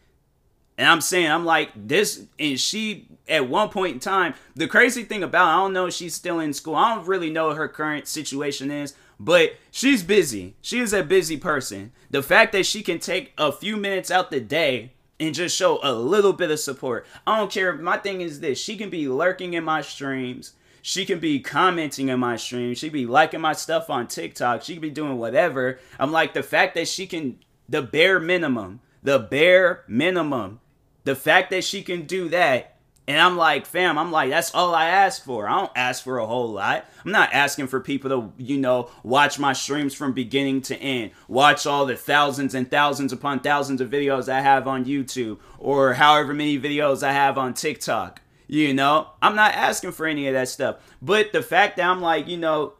And 0.77 0.87
I'm 0.87 1.01
saying, 1.01 1.31
I'm 1.31 1.47
like, 1.47 1.71
this, 1.75 2.27
and 2.39 2.61
she, 2.61 3.09
at 3.27 3.49
one 3.49 3.71
point 3.71 3.95
in 3.95 4.01
time, 4.01 4.35
the 4.55 4.69
crazy 4.69 5.05
thing 5.05 5.23
about, 5.23 5.49
I 5.49 5.57
don't 5.57 5.73
know 5.73 5.87
if 5.87 5.95
she's 5.95 6.15
still 6.15 6.39
in 6.39 6.53
school. 6.53 6.75
I 6.75 6.95
don't 6.95 7.07
really 7.07 7.31
know 7.31 7.55
her 7.55 7.67
current 7.67 8.07
situation 8.07 8.71
is, 8.71 8.93
but 9.19 9.57
she's 9.71 10.03
busy. 10.03 10.55
She 10.61 10.79
is 10.79 10.93
a 10.93 11.03
busy 11.03 11.37
person. 11.37 11.93
The 12.11 12.23
fact 12.23 12.53
that 12.53 12.67
she 12.67 12.83
can 12.83 12.99
take 12.99 13.33
a 13.39 13.53
few 13.53 13.77
minutes 13.77 14.11
out 14.11 14.31
the 14.31 14.41
day 14.41 14.93
and 15.19 15.35
just 15.35 15.57
show 15.57 15.81
a 15.83 15.93
little 15.93 16.33
bit 16.33 16.51
of 16.51 16.61
support. 16.61 17.07
I 17.27 17.39
don't 17.39 17.51
care. 17.51 17.73
My 17.75 17.97
thing 17.97 18.21
is 18.21 18.41
this 18.41 18.61
she 18.61 18.77
can 18.77 18.91
be 18.91 19.09
lurking 19.09 19.55
in 19.55 19.65
my 19.65 19.83
streams. 19.83 20.53
She 20.83 21.05
can 21.05 21.19
be 21.19 21.41
commenting 21.41 22.11
in 22.11 22.21
my 22.21 22.37
streams. 22.37 22.79
She 22.79 22.89
be 22.89 23.07
liking 23.07 23.41
my 23.41 23.55
stuff 23.55 23.91
on 23.91 24.07
TikTok. 24.07 24.63
She 24.63 24.75
can 24.75 24.83
be 24.83 24.91
doing 24.91 25.19
whatever. 25.19 25.81
I'm 25.99 26.13
like, 26.13 26.33
the 26.33 26.45
fact 26.45 26.77
that 26.77 26.87
she 26.87 27.09
can, 27.09 27.41
the 27.69 27.83
bare 27.83 28.21
minimum, 28.21 28.79
the 29.03 29.19
bare 29.19 29.83
minimum, 29.89 30.61
the 31.03 31.17
fact 31.17 31.51
that 31.51 31.65
she 31.65 31.83
can 31.83 32.07
do 32.07 32.29
that 32.29 32.76
and 33.09 33.21
I'm 33.21 33.37
like, 33.37 33.67
fam, 33.67 33.99
I'm 33.99 34.11
like, 34.11 34.31
that's 34.31 34.53
all 34.53 34.75
I 34.75 34.89
ask 34.89 35.23
for. 35.23 35.49
I 35.49 35.61
don't 35.61 35.73
ask 35.77 36.03
for 36.03 36.19
a 36.19 36.27
whole 36.27 36.51
lot. 36.51 36.87
I'm 37.05 37.13
not 37.13 37.33
asking 37.33 37.69
for 37.69 37.79
people 37.79 38.11
to, 38.11 38.33
you 38.37 38.59
know, 38.59 38.91
watch 39.05 39.39
my 39.39 39.53
streams 39.53 39.95
from 39.95 40.13
beginning 40.13 40.63
to 40.63 40.77
end, 40.77 41.13
watch 41.29 41.67
all 41.67 41.87
the 41.87 41.97
thousands 41.97 42.55
and 42.55 42.69
thousands 42.69 43.13
upon 43.13 43.41
thousands 43.41 43.81
of 43.81 43.91
videos 43.91 44.29
I 44.29 44.41
have 44.41 44.67
on 44.67 44.85
YouTube 44.85 45.39
or 45.59 45.95
however 45.95 46.35
many 46.35 46.59
videos 46.59 47.05
I 47.05 47.13
have 47.13 47.39
on 47.39 47.55
TikTok. 47.55 48.23
You 48.49 48.75
know, 48.75 49.09
I'm 49.23 49.37
not 49.37 49.55
asking 49.55 49.93
for 49.93 50.07
any 50.07 50.27
of 50.27 50.35
that 50.35 50.49
stuff. 50.49 50.77
But 51.01 51.33
the 51.33 51.43
fact 51.43 51.77
that 51.77 51.89
I'm 51.89 52.01
like, 52.01 52.27
you 52.27 52.37
know, 52.37 52.75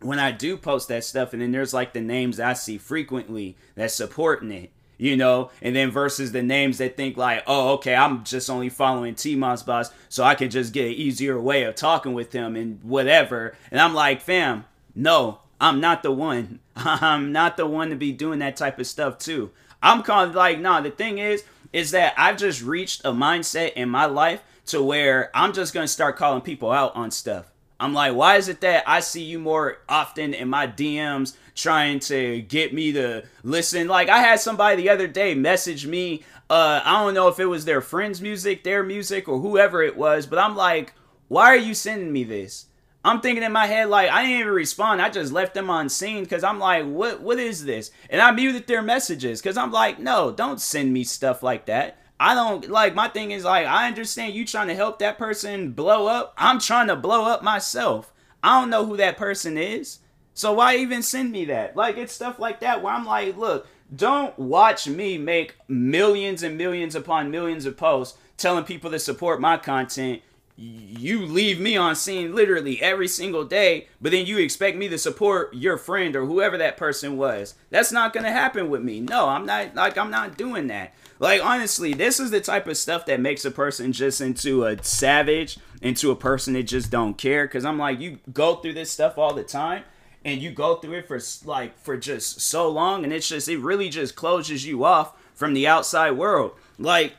when 0.00 0.18
I 0.18 0.30
do 0.30 0.56
post 0.56 0.88
that 0.88 1.04
stuff 1.04 1.32
and 1.32 1.42
then 1.42 1.52
there's 1.52 1.74
like 1.74 1.92
the 1.92 2.00
names 2.00 2.40
I 2.40 2.54
see 2.54 2.78
frequently 2.78 3.56
that's 3.74 3.94
supporting 3.94 4.50
it 4.50 4.70
you 4.98 5.16
know, 5.16 5.50
and 5.60 5.74
then 5.74 5.90
versus 5.90 6.32
the 6.32 6.42
names 6.42 6.78
that 6.78 6.96
think 6.96 7.16
like, 7.16 7.42
oh, 7.46 7.74
okay, 7.74 7.94
I'm 7.94 8.24
just 8.24 8.48
only 8.48 8.68
following 8.68 9.14
T 9.14 9.36
Moss 9.36 9.62
Boss, 9.62 9.90
so 10.08 10.24
I 10.24 10.34
can 10.34 10.50
just 10.50 10.72
get 10.72 10.86
an 10.86 10.92
easier 10.92 11.40
way 11.40 11.64
of 11.64 11.74
talking 11.74 12.14
with 12.14 12.32
him 12.32 12.56
and 12.56 12.82
whatever. 12.82 13.54
And 13.70 13.80
I'm 13.80 13.94
like, 13.94 14.20
fam, 14.20 14.64
no, 14.94 15.40
I'm 15.60 15.80
not 15.80 16.02
the 16.02 16.12
one. 16.12 16.60
I'm 16.76 17.32
not 17.32 17.56
the 17.56 17.66
one 17.66 17.90
to 17.90 17.96
be 17.96 18.12
doing 18.12 18.38
that 18.40 18.56
type 18.56 18.78
of 18.78 18.86
stuff 18.86 19.18
too. 19.18 19.50
I'm 19.82 20.02
kind 20.02 20.28
of 20.28 20.34
like, 20.34 20.58
nah, 20.58 20.80
the 20.80 20.90
thing 20.90 21.18
is, 21.18 21.44
is 21.72 21.90
that 21.90 22.14
I've 22.16 22.38
just 22.38 22.62
reached 22.62 23.04
a 23.04 23.12
mindset 23.12 23.74
in 23.74 23.88
my 23.88 24.06
life 24.06 24.42
to 24.66 24.82
where 24.82 25.30
I'm 25.34 25.52
just 25.52 25.74
gonna 25.74 25.88
start 25.88 26.16
calling 26.16 26.40
people 26.40 26.70
out 26.70 26.96
on 26.96 27.10
stuff. 27.10 27.52
I'm 27.78 27.92
like, 27.92 28.14
why 28.14 28.36
is 28.36 28.48
it 28.48 28.60
that 28.62 28.84
I 28.86 29.00
see 29.00 29.22
you 29.22 29.38
more 29.38 29.78
often 29.88 30.32
in 30.32 30.48
my 30.48 30.66
DMs 30.66 31.36
trying 31.54 32.00
to 32.00 32.40
get 32.42 32.72
me 32.72 32.92
to 32.92 33.24
listen? 33.42 33.86
Like, 33.88 34.08
I 34.08 34.18
had 34.18 34.40
somebody 34.40 34.76
the 34.76 34.90
other 34.90 35.06
day 35.06 35.34
message 35.34 35.86
me. 35.86 36.22
Uh, 36.48 36.80
I 36.84 37.02
don't 37.02 37.14
know 37.14 37.28
if 37.28 37.38
it 37.38 37.46
was 37.46 37.64
their 37.64 37.80
friend's 37.80 38.22
music, 38.22 38.64
their 38.64 38.82
music, 38.82 39.28
or 39.28 39.40
whoever 39.40 39.82
it 39.82 39.96
was, 39.96 40.26
but 40.26 40.38
I'm 40.38 40.56
like, 40.56 40.94
Why 41.28 41.46
are 41.46 41.56
you 41.56 41.74
sending 41.74 42.12
me 42.12 42.24
this? 42.24 42.66
I'm 43.06 43.20
thinking 43.20 43.44
in 43.44 43.52
my 43.52 43.66
head 43.66 43.88
like 43.88 44.10
I 44.10 44.22
didn't 44.22 44.40
even 44.40 44.52
respond. 44.52 45.00
I 45.00 45.10
just 45.10 45.32
left 45.32 45.54
them 45.54 45.70
on 45.70 45.88
seen 45.88 46.24
because 46.24 46.42
I'm 46.42 46.58
like, 46.58 46.84
what 46.84 47.20
what 47.20 47.38
is 47.38 47.64
this? 47.64 47.92
And 48.10 48.20
I 48.20 48.32
muted 48.32 48.66
their 48.66 48.82
messages 48.82 49.40
because 49.40 49.56
I'm 49.56 49.70
like, 49.70 50.00
no, 50.00 50.32
don't 50.32 50.60
send 50.60 50.92
me 50.92 51.04
stuff 51.04 51.40
like 51.40 51.66
that. 51.66 51.98
I 52.18 52.34
don't 52.34 52.68
like 52.70 52.94
my 52.94 53.08
thing 53.08 53.30
is 53.30 53.44
like 53.44 53.66
I 53.66 53.86
understand 53.86 54.34
you 54.34 54.46
trying 54.46 54.68
to 54.68 54.74
help 54.74 54.98
that 54.98 55.18
person 55.18 55.72
blow 55.72 56.06
up. 56.06 56.34
I'm 56.38 56.58
trying 56.58 56.88
to 56.88 56.96
blow 56.96 57.26
up 57.26 57.42
myself. 57.42 58.12
I 58.42 58.60
don't 58.60 58.70
know 58.70 58.86
who 58.86 58.96
that 58.96 59.16
person 59.16 59.58
is. 59.58 59.98
So 60.32 60.52
why 60.54 60.76
even 60.76 61.02
send 61.02 61.32
me 61.32 61.46
that? 61.46 61.76
Like 61.76 61.96
it's 61.96 62.12
stuff 62.12 62.38
like 62.38 62.60
that 62.60 62.82
where 62.82 62.94
I'm 62.94 63.04
like, 63.04 63.36
look, 63.36 63.66
don't 63.94 64.38
watch 64.38 64.88
me 64.88 65.18
make 65.18 65.56
millions 65.68 66.42
and 66.42 66.56
millions 66.58 66.94
upon 66.94 67.30
millions 67.30 67.66
of 67.66 67.76
posts 67.76 68.18
telling 68.36 68.64
people 68.64 68.90
to 68.90 68.98
support 68.98 69.40
my 69.40 69.56
content. 69.56 70.22
You 70.58 71.26
leave 71.26 71.60
me 71.60 71.76
on 71.76 71.94
seen 71.94 72.34
literally 72.34 72.80
every 72.80 73.08
single 73.08 73.44
day, 73.44 73.88
but 74.00 74.12
then 74.12 74.24
you 74.24 74.38
expect 74.38 74.78
me 74.78 74.88
to 74.88 74.96
support 74.96 75.52
your 75.54 75.76
friend 75.76 76.16
or 76.16 76.24
whoever 76.24 76.56
that 76.56 76.78
person 76.78 77.18
was. 77.18 77.54
That's 77.68 77.92
not 77.92 78.14
gonna 78.14 78.32
happen 78.32 78.70
with 78.70 78.82
me. 78.82 79.00
No, 79.00 79.28
I'm 79.28 79.44
not 79.44 79.74
like 79.74 79.98
I'm 79.98 80.10
not 80.10 80.38
doing 80.38 80.68
that. 80.68 80.94
Like 81.18 81.44
honestly, 81.44 81.94
this 81.94 82.20
is 82.20 82.30
the 82.30 82.40
type 82.40 82.66
of 82.66 82.76
stuff 82.76 83.06
that 83.06 83.20
makes 83.20 83.44
a 83.44 83.50
person 83.50 83.92
just 83.92 84.20
into 84.20 84.64
a 84.64 84.82
savage, 84.82 85.58
into 85.80 86.10
a 86.10 86.16
person 86.16 86.54
that 86.54 86.64
just 86.64 86.90
don't 86.90 87.16
care. 87.16 87.48
Cause 87.48 87.64
I'm 87.64 87.78
like, 87.78 88.00
you 88.00 88.18
go 88.32 88.56
through 88.56 88.74
this 88.74 88.90
stuff 88.90 89.16
all 89.18 89.34
the 89.34 89.44
time 89.44 89.84
and 90.24 90.42
you 90.42 90.50
go 90.50 90.76
through 90.76 90.98
it 90.98 91.08
for 91.08 91.20
like 91.48 91.78
for 91.78 91.96
just 91.96 92.40
so 92.40 92.68
long 92.68 93.04
and 93.04 93.12
it's 93.12 93.28
just 93.28 93.48
it 93.48 93.58
really 93.58 93.88
just 93.88 94.16
closes 94.16 94.66
you 94.66 94.84
off 94.84 95.14
from 95.34 95.54
the 95.54 95.66
outside 95.66 96.10
world 96.12 96.52
like 96.78 97.14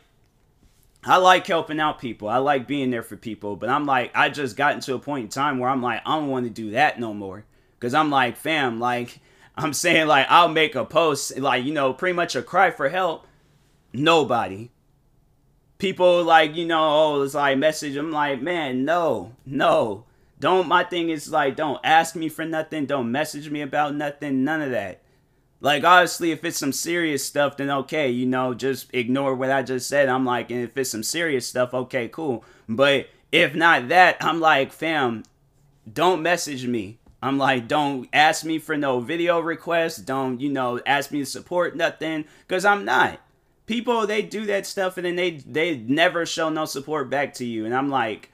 I 1.05 1.17
like 1.17 1.47
helping 1.47 1.79
out 1.79 1.99
people. 1.99 2.27
I 2.27 2.37
like 2.37 2.67
being 2.67 2.89
there 2.91 3.03
for 3.03 3.15
people, 3.15 3.55
but 3.55 3.69
I'm 3.69 3.85
like 3.85 4.11
I 4.13 4.29
just 4.29 4.57
gotten 4.57 4.81
to 4.81 4.95
a 4.95 4.99
point 4.99 5.23
in 5.23 5.29
time 5.29 5.59
where 5.59 5.69
I'm 5.69 5.81
like 5.81 6.01
I 6.05 6.15
don't 6.15 6.27
want 6.27 6.45
to 6.45 6.49
do 6.49 6.71
that 6.71 6.99
no 6.99 7.13
more 7.13 7.45
cuz 7.79 7.93
I'm 7.93 8.09
like 8.09 8.35
fam 8.35 8.79
like 8.79 9.19
I'm 9.55 9.73
saying 9.73 10.07
like 10.07 10.27
I'll 10.29 10.49
make 10.49 10.75
a 10.75 10.85
post 10.85 11.37
like 11.39 11.63
you 11.63 11.73
know 11.73 11.93
pretty 11.93 12.13
much 12.13 12.35
a 12.35 12.41
cry 12.41 12.71
for 12.71 12.89
help 12.89 13.26
nobody 13.93 14.69
people 15.77 16.23
like 16.23 16.55
you 16.55 16.65
know 16.65 16.81
oh 16.81 17.21
it's 17.21 17.33
like 17.33 17.57
message 17.57 17.95
I'm 17.95 18.11
like 18.11 18.41
man 18.41 18.85
no 18.85 19.33
no 19.45 20.05
don't 20.39 20.67
my 20.67 20.83
thing 20.83 21.09
is 21.09 21.31
like 21.31 21.55
don't 21.55 21.79
ask 21.83 22.15
me 22.15 22.29
for 22.29 22.45
nothing, 22.45 22.85
don't 22.85 23.11
message 23.11 23.49
me 23.49 23.61
about 23.61 23.95
nothing, 23.95 24.43
none 24.43 24.61
of 24.61 24.71
that. 24.71 25.01
Like 25.59 25.83
honestly, 25.83 26.31
if 26.31 26.45
it's 26.45 26.59
some 26.59 26.73
serious 26.73 27.25
stuff, 27.25 27.57
then 27.57 27.71
okay, 27.71 28.09
you 28.09 28.27
know, 28.27 28.53
just 28.53 28.93
ignore 28.93 29.33
what 29.33 29.49
I 29.49 29.63
just 29.63 29.87
said. 29.87 30.09
I'm 30.09 30.25
like, 30.25 30.51
and 30.51 30.61
if 30.61 30.77
it's 30.77 30.91
some 30.91 31.03
serious 31.03 31.47
stuff, 31.47 31.73
okay, 31.73 32.07
cool. 32.07 32.45
But 32.69 33.09
if 33.31 33.55
not 33.55 33.89
that, 33.89 34.17
I'm 34.21 34.39
like, 34.39 34.71
fam, 34.71 35.23
don't 35.91 36.21
message 36.21 36.67
me. 36.67 36.99
I'm 37.19 37.39
like, 37.39 37.67
don't 37.67 38.07
ask 38.13 38.45
me 38.45 38.59
for 38.59 38.77
no 38.77 38.99
video 38.99 39.39
requests. 39.39 39.97
Don't, 39.97 40.39
you 40.39 40.49
know, 40.49 40.79
ask 40.85 41.11
me 41.11 41.19
to 41.19 41.25
support 41.25 41.75
nothing. 41.75 42.25
Cause 42.47 42.63
I'm 42.63 42.85
not. 42.85 43.19
People 43.67 44.07
they 44.07 44.21
do 44.21 44.45
that 44.45 44.65
stuff 44.65 44.97
and 44.97 45.05
then 45.05 45.15
they 45.15 45.31
they 45.31 45.77
never 45.77 46.25
show 46.25 46.49
no 46.49 46.65
support 46.65 47.09
back 47.09 47.33
to 47.35 47.45
you. 47.45 47.65
And 47.65 47.75
I'm 47.75 47.89
like, 47.89 48.31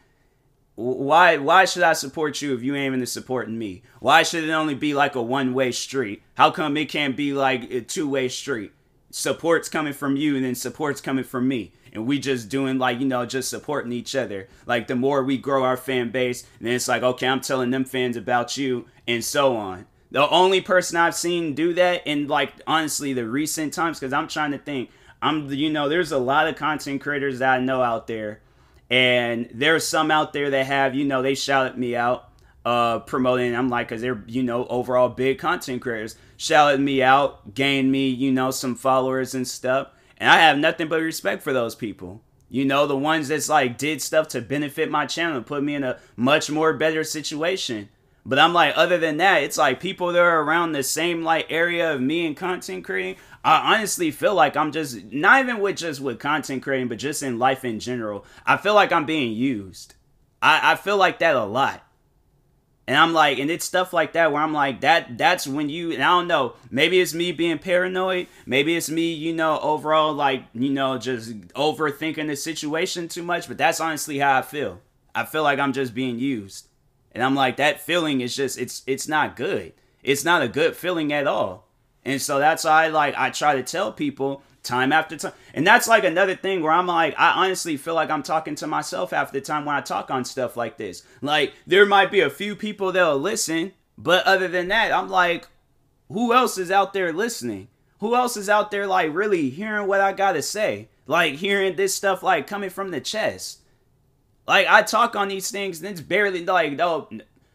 why 0.76 1.38
why 1.38 1.66
should 1.66 1.84
I 1.84 1.94
support 1.94 2.42
you 2.42 2.54
if 2.54 2.64
you 2.64 2.76
ain't 2.76 2.94
even 2.94 3.06
supporting 3.08 3.58
me? 3.58 3.82
Why 4.00 4.24
should 4.24 4.44
it 4.44 4.52
only 4.52 4.76
be 4.76 4.94
like 4.94 5.16
a 5.16 5.22
one 5.22 5.54
way 5.54 5.72
street? 5.72 6.22
How 6.36 6.52
come 6.52 6.78
it 6.78 6.90
can't 6.90 7.18
be 7.18 7.34
like 7.34 7.70
a 7.72 7.82
two 7.82 8.08
way 8.08 8.30
street? 8.30 8.72
Support's 9.10 9.70
coming 9.70 9.94
from 9.94 10.16
you 10.16 10.36
and 10.36 10.46
then 10.46 10.56
support's 10.56 11.02
coming 11.02 11.24
from 11.24 11.48
me. 11.48 11.74
And 11.92 12.08
we 12.08 12.18
just 12.18 12.50
doing 12.50 12.80
like, 12.80 13.00
you 13.00 13.06
know, 13.06 13.26
just 13.26 13.50
supporting 13.50 13.92
each 13.92 14.16
other. 14.16 14.48
Like 14.66 14.88
the 14.88 14.96
more 14.96 15.24
we 15.24 15.38
grow 15.38 15.64
our 15.64 15.78
fan 15.78 16.10
base, 16.10 16.44
then 16.62 16.74
it's 16.74 16.88
like, 16.88 17.04
okay, 17.04 17.28
I'm 17.28 17.42
telling 17.42 17.70
them 17.70 17.86
fans 17.86 18.18
about 18.18 18.58
you 18.58 18.86
and 19.08 19.24
so 19.24 19.56
on. 19.56 19.86
The 20.10 20.30
only 20.30 20.62
person 20.62 20.98
I've 20.98 21.16
seen 21.16 21.56
do 21.56 21.74
that 21.74 22.06
in 22.06 22.28
like 22.28 22.54
honestly 22.68 23.14
the 23.14 23.28
recent 23.28 23.74
times, 23.74 24.00
because 24.00 24.14
I'm 24.14 24.28
trying 24.28 24.52
to 24.52 24.60
think. 24.60 24.92
I'm 25.24 25.52
you 25.52 25.72
know, 25.72 25.88
there's 25.90 26.12
a 26.12 26.18
lot 26.18 26.48
of 26.48 26.56
content 26.56 27.02
creators 27.02 27.40
that 27.40 27.50
I 27.50 27.60
know 27.60 27.82
out 27.82 28.08
there 28.08 28.42
and 28.90 29.50
there's 29.52 29.88
some 29.88 30.12
out 30.12 30.34
there 30.34 30.52
that 30.52 30.68
have, 30.68 30.94
you 30.94 31.06
know, 31.06 31.24
they 31.24 31.34
shouted 31.34 31.78
me 31.78 31.96
out, 31.96 32.30
uh, 32.64 33.00
promoting. 33.00 33.56
I'm 33.56 33.70
like, 33.70 33.90
cause 33.90 34.02
they're, 34.02 34.24
you 34.28 34.44
know, 34.44 34.68
overall 34.68 35.10
big 35.10 35.40
content 35.40 35.82
creators, 35.82 36.16
shouted 36.38 36.80
me 36.80 37.02
out, 37.02 37.56
gained 37.56 37.92
me, 37.92 38.10
you 38.10 38.32
know, 38.32 38.52
some 38.52 38.76
followers 38.76 39.34
and 39.34 39.48
stuff. 39.48 39.88
And 40.18 40.30
I 40.30 40.38
have 40.38 40.60
nothing 40.60 40.90
but 40.90 41.02
respect 41.02 41.42
for 41.42 41.54
those 41.54 41.74
people. 41.74 42.22
You 42.50 42.66
know, 42.66 42.86
the 42.86 42.96
ones 42.96 43.30
that's 43.30 43.50
like 43.50 43.80
did 43.80 44.00
stuff 44.00 44.28
to 44.28 44.42
benefit 44.42 44.92
my 44.92 45.08
channel, 45.08 45.42
put 45.42 45.64
me 45.64 45.74
in 45.74 45.84
a 45.84 45.98
much 46.16 46.52
more 46.52 46.74
better 46.74 47.04
situation. 47.04 47.90
But 48.26 48.40
I'm 48.40 48.54
like, 48.54 48.74
other 48.78 48.98
than 48.98 49.18
that, 49.18 49.44
it's 49.44 49.58
like 49.58 49.82
people 49.82 50.14
that 50.14 50.20
are 50.20 50.42
around 50.42 50.72
the 50.72 50.84
same 50.84 51.24
like 51.24 51.48
area 51.50 51.94
of 51.94 52.02
me 52.02 52.26
and 52.26 52.38
content 52.38 52.86
creating. 52.86 53.18
I 53.44 53.76
honestly 53.76 54.12
feel 54.12 54.34
like 54.34 54.56
I'm 54.56 54.72
just 54.72 55.04
not 55.12 55.44
even 55.44 55.60
with 55.60 55.76
just 55.76 56.00
with 56.00 56.20
content 56.20 56.64
creating, 56.64 56.88
but 56.88 57.00
just 57.00 57.22
in 57.22 57.38
life 57.38 57.66
in 57.66 57.80
general. 57.80 58.26
I 58.46 58.56
feel 58.56 58.76
like 58.76 58.94
I'm 58.94 59.06
being 59.06 59.34
used. 59.34 59.96
I, 60.42 60.72
I 60.72 60.76
feel 60.76 60.98
like 60.98 61.20
that 61.20 61.36
a 61.36 61.44
lot. 61.44 61.84
And 62.86 62.98
I'm 62.98 63.14
like, 63.14 63.40
and 63.40 63.50
it's 63.50 63.64
stuff 63.64 63.94
like 63.94 64.14
that 64.14 64.32
where 64.32 64.42
I'm 64.42 64.54
like, 64.54 64.82
that 64.82 65.18
that's 65.18 65.48
when 65.48 65.70
you 65.70 65.92
and 65.94 66.04
I 66.04 66.08
don't 66.08 66.28
know, 66.28 66.56
maybe 66.70 67.00
it's 67.00 67.14
me 67.14 67.32
being 67.32 67.60
paranoid, 67.60 68.28
maybe 68.46 68.76
it's 68.76 68.90
me, 68.90 69.14
you 69.14 69.34
know, 69.34 69.60
overall 69.60 70.14
like, 70.14 70.44
you 70.54 70.70
know, 70.70 70.98
just 70.98 71.38
overthinking 71.50 72.28
the 72.28 72.36
situation 72.36 73.08
too 73.08 73.24
much, 73.24 73.48
but 73.48 73.58
that's 73.58 73.80
honestly 73.80 74.20
how 74.20 74.38
I 74.38 74.42
feel. 74.42 74.82
I 75.16 75.24
feel 75.24 75.44
like 75.44 75.60
I'm 75.60 75.72
just 75.72 75.94
being 75.94 76.20
used. 76.20 76.68
And 77.14 77.24
I'm 77.24 77.36
like, 77.36 77.58
that 77.58 77.82
feeling 77.82 78.22
is 78.22 78.36
just 78.36 78.58
it's 78.58 78.84
it's 78.88 79.08
not 79.08 79.36
good. 79.36 79.74
It's 80.02 80.26
not 80.26 80.42
a 80.42 80.48
good 80.48 80.76
feeling 80.76 81.14
at 81.14 81.28
all. 81.28 81.68
And 82.06 82.22
so 82.22 82.40
that's 82.40 82.64
why 82.64 82.86
I 82.86 82.88
like 82.90 83.16
I 83.16 83.30
try 83.30 83.56
to 83.56 83.64
tell 83.64 83.92
people 83.92 84.44
time 84.64 84.92
after 84.92 85.18
time. 85.18 85.34
And 85.54 85.68
that's 85.68 85.88
like 85.88 86.04
another 86.04 86.36
thing 86.36 86.62
where 86.62 86.72
I'm 86.72 86.88
like, 86.88 87.14
I 87.18 87.46
honestly 87.46 87.78
feel 87.78 87.94
like 87.94 88.10
I'm 88.10 88.24
talking 88.24 88.56
to 88.56 88.68
myself 88.68 89.12
half 89.12 89.32
the 89.32 89.42
time 89.42 89.66
when 89.66 89.76
I 89.76 89.82
talk 89.82 90.10
on 90.10 90.26
stuff 90.26 90.58
like 90.58 90.78
this. 90.78 91.04
Like 91.22 91.54
there 91.68 91.86
might 91.86 92.12
be 92.12 92.22
a 92.22 92.30
few 92.30 92.56
people 92.56 92.92
that'll 92.92 93.20
listen, 93.20 93.74
but 93.98 94.26
other 94.26 94.48
than 94.48 94.70
that, 94.70 94.92
I'm 94.92 95.10
like, 95.10 95.48
who 96.10 96.34
else 96.34 96.58
is 96.58 96.72
out 96.72 96.94
there 96.94 97.14
listening? 97.14 97.68
Who 98.00 98.16
else 98.16 98.36
is 98.36 98.50
out 98.50 98.72
there 98.72 98.88
like 98.88 99.14
really 99.14 99.50
hearing 99.50 99.88
what 99.88 100.02
I 100.02 100.14
gotta 100.14 100.42
say? 100.42 100.90
Like 101.08 101.36
hearing 101.36 101.76
this 101.76 101.94
stuff 101.94 102.24
like 102.24 102.48
coming 102.48 102.70
from 102.70 102.92
the 102.92 103.02
chest. 103.02 103.60
Like 104.48 104.68
I 104.68 104.82
talk 104.82 105.16
on 105.16 105.28
these 105.28 105.52
things 105.52 105.82
and 105.82 105.90
it's 105.90 106.02
barely 106.02 106.46
like, 106.46 106.80
oh, 106.80 107.08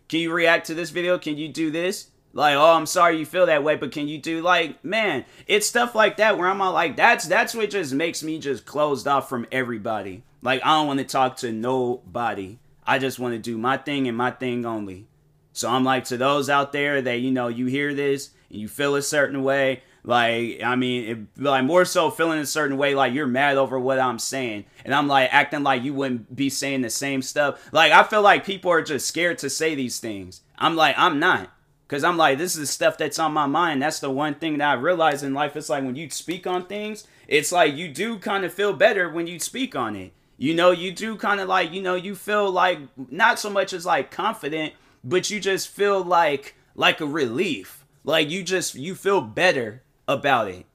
can 0.09 0.21
you 0.21 0.33
react 0.33 0.67
to 0.69 0.75
this 0.75 0.91
video? 0.91 1.19
Can 1.19 1.37
you 1.37 1.49
do 1.49 1.71
this? 1.71 2.11
Like, 2.33 2.57
oh, 2.57 2.75
I'm 2.75 2.87
sorry 2.87 3.19
you 3.19 3.27
feel 3.27 3.47
that 3.47 3.65
way, 3.65 3.77
but 3.77 3.93
can 3.93 4.07
you 4.07 4.19
do 4.19 4.43
like, 4.43 4.85
man, 4.85 5.25
it's 5.47 5.67
stuff 5.67 5.95
like 5.95 6.19
that 6.19 6.39
where 6.39 6.49
I'm 6.49 6.61
all 6.61 6.73
like, 6.73 6.97
that's 6.97 7.27
that's 7.27 7.55
what 7.55 7.71
just 7.71 7.93
makes 7.93 8.23
me 8.23 8.39
just 8.39 8.67
closed 8.67 9.09
off 9.09 9.29
from 9.29 9.47
everybody. 9.51 10.23
Like, 10.43 10.65
I 10.65 10.77
don't 10.77 10.87
want 10.87 11.01
to 11.01 11.05
talk 11.05 11.37
to 11.39 11.53
nobody. 11.53 12.59
I 12.87 12.99
just 12.99 13.19
want 13.19 13.35
to 13.35 13.39
do 13.39 13.59
my 13.59 13.77
thing 13.77 14.09
and 14.09 14.17
my 14.17 14.31
thing 14.31 14.65
only. 14.65 15.09
So 15.53 15.69
I'm 15.69 15.85
like 15.85 16.05
to 16.05 16.17
those 16.17 16.49
out 16.49 16.73
there 16.73 17.03
that 17.03 17.21
you 17.21 17.33
know 17.33 17.49
you 17.49 17.67
hear 17.67 17.93
this 17.93 18.31
and 18.51 18.61
you 18.61 18.69
feel 18.69 18.95
a 18.95 19.03
certain 19.03 19.43
way. 19.43 19.83
Like, 20.09 20.63
I 20.65 20.75
mean, 20.75 21.29
it, 21.37 21.43
like 21.43 21.65
more 21.65 21.85
so 21.85 22.11
feeling 22.11 22.39
a 22.39 22.47
certain 22.47 22.79
way, 22.79 22.95
like 22.95 23.13
you're 23.13 23.27
mad 23.27 23.59
over 23.59 23.79
what 23.79 23.99
I'm 23.99 24.19
saying, 24.19 24.65
and 24.83 24.95
I'm 24.95 25.07
like 25.07 25.29
acting 25.35 25.63
like 25.63 25.83
you 25.83 25.93
wouldn't 25.93 26.35
be 26.35 26.49
saying 26.49 26.81
the 26.81 26.89
same 26.89 27.21
stuff. 27.21 27.69
Like, 27.73 27.93
I 27.93 28.03
feel 28.05 28.23
like 28.23 28.47
people 28.47 28.71
are 28.71 28.81
just 28.81 29.07
scared 29.07 29.37
to 29.41 29.51
say 29.51 29.75
these 29.75 30.01
things. 30.01 30.41
I'm 30.57 30.77
like, 30.77 30.95
I'm 30.97 31.19
not. 31.19 31.53
Cause 31.89 32.05
I'm 32.05 32.17
like, 32.17 32.39
this 32.39 32.57
is 32.57 32.71
stuff 32.71 32.97
that's 32.97 33.19
on 33.19 33.35
my 33.35 33.45
mind. 33.45 33.83
That's 33.83 34.01
the 34.01 34.11
one 34.11 34.37
thing 34.37 34.57
that 34.59 34.71
I 34.71 34.81
realize 34.81 35.23
in 35.23 35.35
life. 35.35 35.57
It's 35.57 35.69
like 35.69 35.85
when 35.85 35.97
you 35.97 36.09
speak 36.09 36.47
on 36.47 36.65
things, 36.65 37.07
it's 37.27 37.53
like 37.53 37.75
you 37.75 37.89
do 37.89 38.19
kind 38.19 38.47
of 38.47 38.53
feel 38.55 38.73
better 38.73 39.11
when 39.11 39.27
you 39.27 39.39
speak 39.39 39.77
on 39.77 39.95
it. 39.95 40.15
You 40.39 40.55
know, 40.55 40.71
you 40.71 40.91
do 40.91 41.17
kind 41.17 41.39
of 41.39 41.49
like, 41.49 41.71
you 41.75 41.83
know, 41.83 41.97
you 41.97 42.15
feel 42.15 42.51
like 42.51 42.79
not 43.11 43.39
so 43.39 43.51
much 43.51 43.75
as 43.75 43.85
like 43.85 44.11
confident, 44.11 44.73
but 45.05 45.29
you 45.29 45.39
just 45.39 45.69
feel 45.69 46.03
like 46.03 46.55
like 46.75 47.03
a 47.03 47.07
relief. 47.07 47.85
Like 48.05 48.31
you 48.31 48.43
just 48.43 48.75
you 48.75 48.95
feel 48.95 49.21
better 49.21 49.83
about 50.09 50.49
it. 50.49 50.67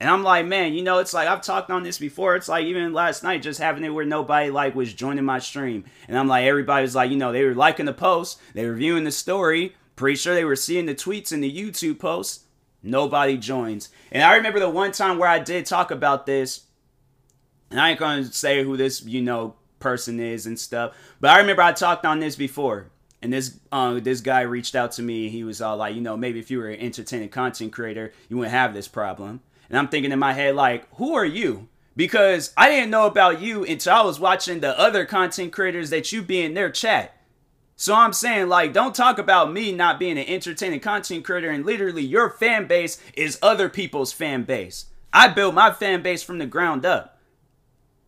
And 0.00 0.10
I'm 0.10 0.24
like, 0.24 0.46
man, 0.46 0.72
you 0.72 0.82
know, 0.82 0.98
it's 0.98 1.14
like 1.14 1.28
I've 1.28 1.42
talked 1.42 1.70
on 1.70 1.84
this 1.84 1.98
before. 1.98 2.34
It's 2.34 2.48
like 2.48 2.64
even 2.64 2.92
last 2.92 3.22
night, 3.22 3.42
just 3.42 3.60
having 3.60 3.84
it 3.84 3.90
where 3.90 4.06
nobody 4.06 4.50
like 4.50 4.74
was 4.74 4.92
joining 4.92 5.24
my 5.24 5.38
stream, 5.38 5.84
and 6.08 6.18
I'm 6.18 6.26
like, 6.26 6.46
everybody 6.46 6.82
was 6.82 6.96
like, 6.96 7.10
you 7.10 7.18
know, 7.18 7.30
they 7.30 7.44
were 7.44 7.54
liking 7.54 7.86
the 7.86 7.92
post, 7.92 8.40
they 8.54 8.66
were 8.66 8.74
viewing 8.74 9.04
the 9.04 9.12
story, 9.12 9.74
Pretty 10.00 10.16
sure 10.16 10.34
they 10.34 10.46
were 10.46 10.56
seeing 10.56 10.86
the 10.86 10.94
tweets 10.94 11.30
and 11.30 11.44
the 11.44 11.54
YouTube 11.54 11.98
posts. 11.98 12.46
Nobody 12.82 13.36
joins. 13.36 13.90
And 14.10 14.22
I 14.22 14.36
remember 14.36 14.58
the 14.58 14.70
one 14.70 14.92
time 14.92 15.18
where 15.18 15.28
I 15.28 15.38
did 15.38 15.66
talk 15.66 15.90
about 15.90 16.24
this, 16.24 16.62
and 17.70 17.78
I 17.78 17.90
ain't 17.90 18.00
gonna 18.00 18.24
say 18.24 18.64
who 18.64 18.78
this, 18.78 19.04
you 19.04 19.20
know, 19.20 19.56
person 19.78 20.18
is 20.18 20.46
and 20.46 20.58
stuff. 20.58 20.96
But 21.20 21.32
I 21.32 21.38
remember 21.40 21.60
I 21.60 21.72
talked 21.72 22.06
on 22.06 22.18
this 22.18 22.34
before. 22.34 22.90
And 23.22 23.32
this 23.32 23.58
uh, 23.70 24.00
this 24.00 24.20
guy 24.20 24.42
reached 24.42 24.74
out 24.74 24.92
to 24.92 25.02
me. 25.02 25.28
He 25.28 25.44
was 25.44 25.60
all 25.60 25.76
like, 25.76 25.94
you 25.94 26.00
know, 26.00 26.16
maybe 26.16 26.38
if 26.38 26.50
you 26.50 26.58
were 26.58 26.68
an 26.68 26.80
entertaining 26.80 27.28
content 27.28 27.72
creator, 27.72 28.12
you 28.28 28.36
wouldn't 28.36 28.54
have 28.54 28.72
this 28.72 28.88
problem. 28.88 29.40
And 29.68 29.78
I'm 29.78 29.88
thinking 29.88 30.10
in 30.10 30.18
my 30.18 30.32
head, 30.32 30.54
like, 30.54 30.92
who 30.94 31.14
are 31.14 31.24
you? 31.24 31.68
because 32.00 32.52
I 32.56 32.70
didn't 32.70 32.90
know 32.90 33.04
about 33.04 33.42
you 33.42 33.62
until 33.62 33.92
I 33.92 34.00
was 34.00 34.18
watching 34.18 34.60
the 34.60 34.78
other 34.78 35.04
content 35.04 35.52
creators 35.52 35.90
that 35.90 36.12
you 36.12 36.22
be 36.22 36.40
in 36.40 36.54
their 36.54 36.70
chat. 36.70 37.14
So 37.76 37.94
I'm 37.94 38.14
saying, 38.14 38.48
like, 38.48 38.72
don't 38.72 38.94
talk 38.94 39.18
about 39.18 39.52
me 39.52 39.70
not 39.70 39.98
being 39.98 40.16
an 40.16 40.26
entertaining 40.26 40.80
content 40.80 41.26
creator, 41.26 41.50
and 41.50 41.64
literally 41.64 42.02
your 42.02 42.30
fan 42.30 42.66
base 42.66 42.98
is 43.14 43.38
other 43.42 43.68
people's 43.68 44.12
fan 44.12 44.44
base. 44.44 44.86
I 45.12 45.28
built 45.28 45.54
my 45.54 45.72
fan 45.72 46.02
base 46.02 46.22
from 46.22 46.38
the 46.38 46.46
ground 46.46 46.86
up. 46.86 47.19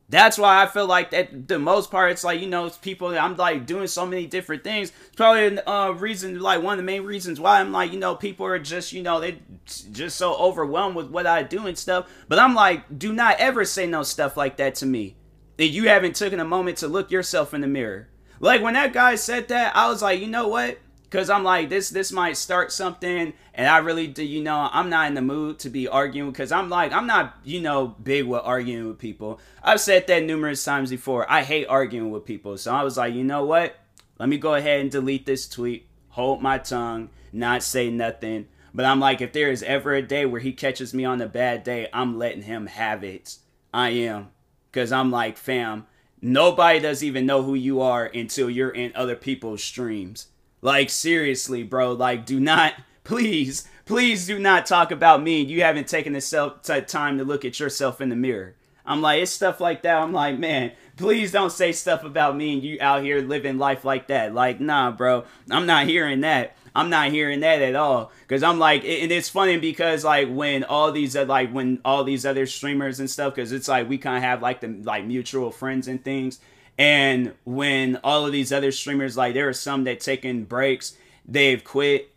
That's 0.09 0.37
why 0.37 0.63
I 0.63 0.67
feel 0.67 0.87
like 0.87 1.11
that 1.13 1.49
the 1.49 1.59
most 1.59 1.91
part, 1.91 2.11
it's 2.13 2.23
like, 2.23 2.41
you 2.41 2.47
know, 2.47 2.69
people, 2.83 3.09
I'm 3.09 3.35
like 3.37 3.65
doing 3.65 3.87
so 3.87 4.05
many 4.05 4.27
different 4.27 4.63
things. 4.63 4.93
It's 5.07 5.17
probably 5.17 5.57
a 5.57 5.69
uh, 5.69 5.91
reason, 5.93 6.39
like 6.39 6.63
one 6.63 6.75
of 6.75 6.77
the 6.79 6.83
main 6.83 7.05
reasons 7.05 7.41
why 7.41 7.61
I'm 7.61 7.73
like, 7.73 7.93
you 7.93 7.99
know, 7.99 8.15
people 8.15 8.45
are 8.45 8.59
just, 8.59 8.93
you 8.93 9.03
know, 9.03 9.21
they 9.21 9.39
just 9.65 10.17
so 10.17 10.35
overwhelmed 10.37 10.97
with 10.97 11.09
what 11.09 11.27
I 11.27 11.43
do 11.43 11.67
and 11.67 11.79
stuff. 11.79 12.11
But 12.29 12.39
I'm 12.39 12.55
like, 12.55 12.99
do 12.99 13.13
not 13.13 13.39
ever 13.39 13.65
say 13.65 13.87
no 13.87 14.03
stuff 14.03 14.37
like 14.37 14.59
that 14.59 14.75
to 14.77 14.87
me. 14.87 15.17
That 15.57 15.69
you 15.69 15.89
haven't 15.89 16.17
taken 16.17 16.41
a 16.41 16.45
moment 16.45 16.79
to 16.79 16.89
look 16.89 17.11
yourself 17.11 17.55
in 17.55 17.63
the 17.63 17.67
mirror. 17.67 18.09
Like 18.39 18.61
when 18.61 18.75
that 18.75 18.93
guy 18.93 19.15
said 19.15 19.49
that, 19.49 19.75
I 19.77 19.89
was 19.89 20.03
like, 20.03 20.21
you 20.21 20.27
know 20.27 20.49
what? 20.49 20.79
Cause 21.13 21.29
I'm 21.29 21.45
like 21.45 21.69
this 21.69 21.91
this 21.91 22.11
might 22.11 22.39
start 22.39 22.73
something, 22.73 23.35
and 23.53 23.69
I 23.69 23.79
really 23.79 24.07
do. 24.07 24.25
You 24.25 24.43
know, 24.43 24.71
I'm 24.73 24.89
not 24.89 25.09
in 25.09 25.15
the 25.15 25.21
mood 25.21 25.59
to 25.59 25.69
be 25.69 25.87
arguing 25.87 26.31
because 26.31 26.51
I'm 26.51 26.71
like 26.71 26.91
I'm 26.91 27.07
not 27.07 27.37
you 27.45 27.61
know 27.61 27.89
big 27.89 28.25
with 28.25 28.41
arguing 28.43 28.89
with 28.89 28.99
people. 28.99 29.39
I've 29.63 29.83
said 29.83 30.07
that 30.07 30.25
numerous 30.25 30.65
times 30.65 30.89
before. 30.89 31.31
I 31.31 31.43
hate 31.43 31.67
arguing 31.67 32.11
with 32.11 32.25
people, 32.25 32.57
so 32.57 32.73
I 32.73 32.83
was 32.83 32.97
like, 32.97 33.13
you 33.13 33.25
know 33.25 33.45
what? 33.45 33.77
Let 34.19 34.31
me 34.31 34.39
go 34.39 34.55
ahead 34.55 34.81
and 34.81 34.91
delete 34.91 35.27
this 35.27 35.47
tweet, 35.47 35.87
hold 36.09 36.41
my 36.41 36.57
tongue, 36.57 37.11
not 37.31 37.63
say 37.63 37.91
nothing. 37.91 38.49
But 38.73 38.87
I'm 38.87 38.99
like, 38.99 39.21
if 39.21 39.35
there 39.35 39.51
is 39.51 39.63
ever 39.63 39.93
a 39.93 40.01
day 40.01 40.25
where 40.25 40.41
he 40.41 40.55
catches 40.55 40.95
me 40.95 41.05
on 41.05 41.21
a 41.21 41.29
bad 41.29 41.63
day, 41.63 41.91
I'm 41.93 42.19
letting 42.19 42.45
him 42.45 42.69
have 42.69 43.05
it. 43.05 43.37
I 43.75 43.91
am, 43.91 44.31
cause 44.73 44.91
I'm 44.91 45.11
like, 45.11 45.37
fam, 45.37 45.87
nobody 46.23 46.81
does 46.81 47.05
even 47.05 47.27
know 47.27 47.43
who 47.43 47.55
you 47.55 47.83
are 47.83 48.07
until 48.07 48.49
you're 48.49 48.71
in 48.71 48.93
other 48.95 49.15
people's 49.15 49.63
streams. 49.63 50.29
Like 50.63 50.89
seriously, 50.89 51.63
bro. 51.65 51.93
Like 51.93 52.25
do 52.25 52.41
not 52.41 52.75
please, 53.05 53.69
please 53.85 54.27
do 54.27 54.39
not 54.39 54.65
talk 54.65 54.91
about 54.91 55.23
me. 55.23 55.43
You 55.43 55.63
haven't 55.63 55.89
taken 55.89 56.13
the 56.15 56.21
self 56.21 56.63
time 56.63 57.19
to 57.19 57.25
look 57.25 57.45
at 57.45 57.61
yourself 57.61 58.01
in 58.01 58.09
the 58.09 58.17
mirror. 58.17 58.55
I'm 58.85 59.01
like, 59.01 59.23
it's 59.23 59.31
stuff 59.31 59.61
like 59.61 59.83
that. 59.83 59.97
I'm 60.03 60.13
like, 60.13 60.39
man, 60.39 60.73
please 60.97 61.31
don't 61.31 61.53
say 61.53 61.73
stuff 61.73 62.05
about 62.05 62.37
me 62.37 62.55
and 62.55 62.63
you 62.63 62.79
out 62.81 63.03
here 63.03 63.21
living 63.21 63.59
life 63.59 63.85
like 63.85 64.09
that. 64.09 64.35
Like, 64.35 64.61
nah, 64.61 64.91
bro, 64.91 65.25
I'm 65.51 65.67
not 65.67 65.87
hearing 65.87 66.23
that. 66.23 66.57
I'm 66.75 66.91
not 66.91 67.11
hearing 67.11 67.41
that 67.41 67.63
at 67.63 67.77
all. 67.77 68.11
Cause 68.29 68.43
I'm 68.43 68.59
like, 68.59 68.83
and 68.85 69.13
it's 69.13 69.29
funny 69.29 69.59
because 69.59 70.05
like 70.05 70.29
when 70.29 70.65
all 70.65 70.91
these 70.91 71.15
uh, 71.15 71.27
like 71.27 71.53
when 71.53 71.81
all 71.85 72.03
these 72.03 72.25
other 72.25 72.47
streamers 72.47 72.99
and 72.99 73.11
stuff, 73.11 73.37
cause 73.37 73.53
it's 73.53 73.69
like 73.69 73.89
we 73.89 73.99
kind 73.99 74.17
of 74.17 74.23
have 74.23 74.43
like 74.43 74.61
the 74.61 74.69
like 74.69 75.05
mutual 75.05 75.51
friends 75.51 75.87
and 75.87 76.03
things. 76.03 76.41
And 76.79 77.35
when 77.45 77.97
all 78.03 78.27
of 78.27 78.33
these 78.33 78.53
other 78.53 78.73
streamers, 78.73 79.17
like 79.17 79.35
there 79.35 79.49
are 79.49 79.53
some 79.53 79.85
that 79.85 80.01
taking 80.01 80.45
breaks, 80.45 80.97
they've 81.27 81.63
quit. 81.63 82.11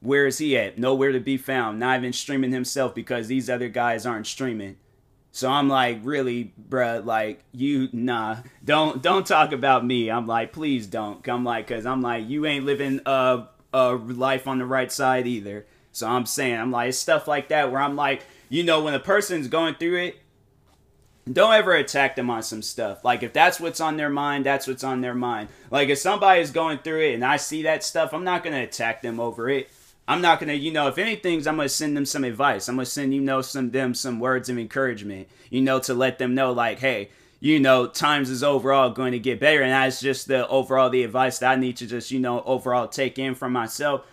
Where 0.00 0.26
is 0.26 0.38
he 0.38 0.56
at? 0.56 0.78
Nowhere 0.78 1.10
to 1.12 1.20
be 1.20 1.36
found. 1.36 1.80
Not 1.80 1.98
even 1.98 2.12
streaming 2.12 2.52
himself 2.52 2.94
because 2.94 3.26
these 3.26 3.50
other 3.50 3.68
guys 3.68 4.06
aren't 4.06 4.26
streaming. 4.28 4.76
So 5.32 5.50
I'm 5.50 5.68
like, 5.68 6.00
really, 6.02 6.52
bruh, 6.68 7.04
like 7.04 7.44
you, 7.52 7.88
nah, 7.92 8.38
don't 8.64 9.02
don't 9.02 9.26
talk 9.26 9.52
about 9.52 9.84
me. 9.84 10.10
I'm 10.10 10.26
like, 10.26 10.52
please 10.52 10.86
don't. 10.86 11.26
I'm 11.28 11.44
like, 11.44 11.66
cause 11.66 11.86
I'm 11.86 12.02
like, 12.02 12.28
you 12.28 12.46
ain't 12.46 12.64
living 12.64 13.00
a 13.06 13.46
a 13.72 13.92
life 13.92 14.46
on 14.46 14.58
the 14.58 14.66
right 14.66 14.90
side 14.90 15.26
either. 15.26 15.66
So 15.92 16.06
I'm 16.08 16.26
saying, 16.26 16.58
I'm 16.58 16.70
like, 16.70 16.94
stuff 16.94 17.28
like 17.28 17.48
that 17.48 17.70
where 17.72 17.80
I'm 17.80 17.96
like, 17.96 18.22
you 18.48 18.62
know, 18.62 18.82
when 18.82 18.94
a 18.94 19.00
person's 19.00 19.48
going 19.48 19.74
through 19.74 19.98
it, 19.98 20.16
don't 21.32 21.54
ever 21.54 21.74
attack 21.74 22.16
them 22.16 22.30
on 22.30 22.42
some 22.42 22.62
stuff. 22.62 23.04
Like 23.04 23.22
if 23.22 23.32
that's 23.32 23.60
what's 23.60 23.80
on 23.80 23.96
their 23.96 24.10
mind, 24.10 24.46
that's 24.46 24.66
what's 24.66 24.84
on 24.84 25.00
their 25.00 25.14
mind. 25.14 25.48
Like 25.70 25.88
if 25.88 25.98
somebody's 25.98 26.50
going 26.50 26.78
through 26.78 27.00
it 27.00 27.14
and 27.14 27.24
I 27.24 27.36
see 27.36 27.62
that 27.62 27.84
stuff, 27.84 28.12
I'm 28.12 28.24
not 28.24 28.44
gonna 28.44 28.62
attack 28.62 29.02
them 29.02 29.20
over 29.20 29.48
it. 29.48 29.70
I'm 30.06 30.22
not 30.22 30.40
gonna, 30.40 30.54
you 30.54 30.72
know, 30.72 30.88
if 30.88 30.96
anything's, 30.96 31.46
I'm 31.46 31.56
gonna 31.56 31.68
send 31.68 31.96
them 31.96 32.06
some 32.06 32.24
advice. 32.24 32.68
I'm 32.68 32.76
gonna 32.76 32.86
send 32.86 33.14
you 33.14 33.20
know 33.20 33.42
some 33.42 33.70
them 33.70 33.94
some 33.94 34.20
words 34.20 34.48
of 34.48 34.58
encouragement. 34.58 35.28
You 35.50 35.60
know, 35.60 35.78
to 35.80 35.94
let 35.94 36.18
them 36.18 36.34
know 36.34 36.52
like, 36.52 36.78
hey, 36.78 37.10
you 37.40 37.60
know, 37.60 37.86
times 37.86 38.30
is 38.30 38.42
overall 38.42 38.90
going 38.90 39.12
to 39.12 39.18
get 39.18 39.38
better, 39.40 39.62
and 39.62 39.70
that's 39.70 40.00
just 40.00 40.26
the 40.26 40.48
overall 40.48 40.90
the 40.90 41.04
advice 41.04 41.38
that 41.38 41.52
I 41.52 41.56
need 41.56 41.76
to 41.78 41.86
just 41.86 42.10
you 42.10 42.20
know 42.20 42.42
overall 42.42 42.88
take 42.88 43.18
in 43.18 43.34
from 43.34 43.52
myself. 43.52 44.04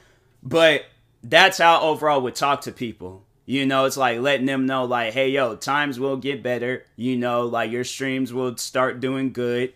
But 0.44 0.86
that's 1.24 1.58
how 1.58 1.82
overall 1.82 2.22
would 2.22 2.36
talk 2.36 2.62
to 2.62 2.72
people. 2.72 3.26
You 3.46 3.66
know, 3.66 3.86
it's 3.86 3.98
like 3.98 4.20
letting 4.20 4.48
them 4.48 4.66
know, 4.66 4.86
like, 4.86 5.14
hey, 5.14 5.30
yo, 5.30 5.56
times 5.56 6.00
will 6.00 6.18
get 6.18 6.42
better. 6.42 6.84
You 6.96 7.16
know, 7.16 7.44
like 7.44 7.72
your 7.72 7.84
streams 7.84 8.34
will 8.34 8.58
start 8.58 9.00
doing 9.00 9.34
good. 9.34 9.74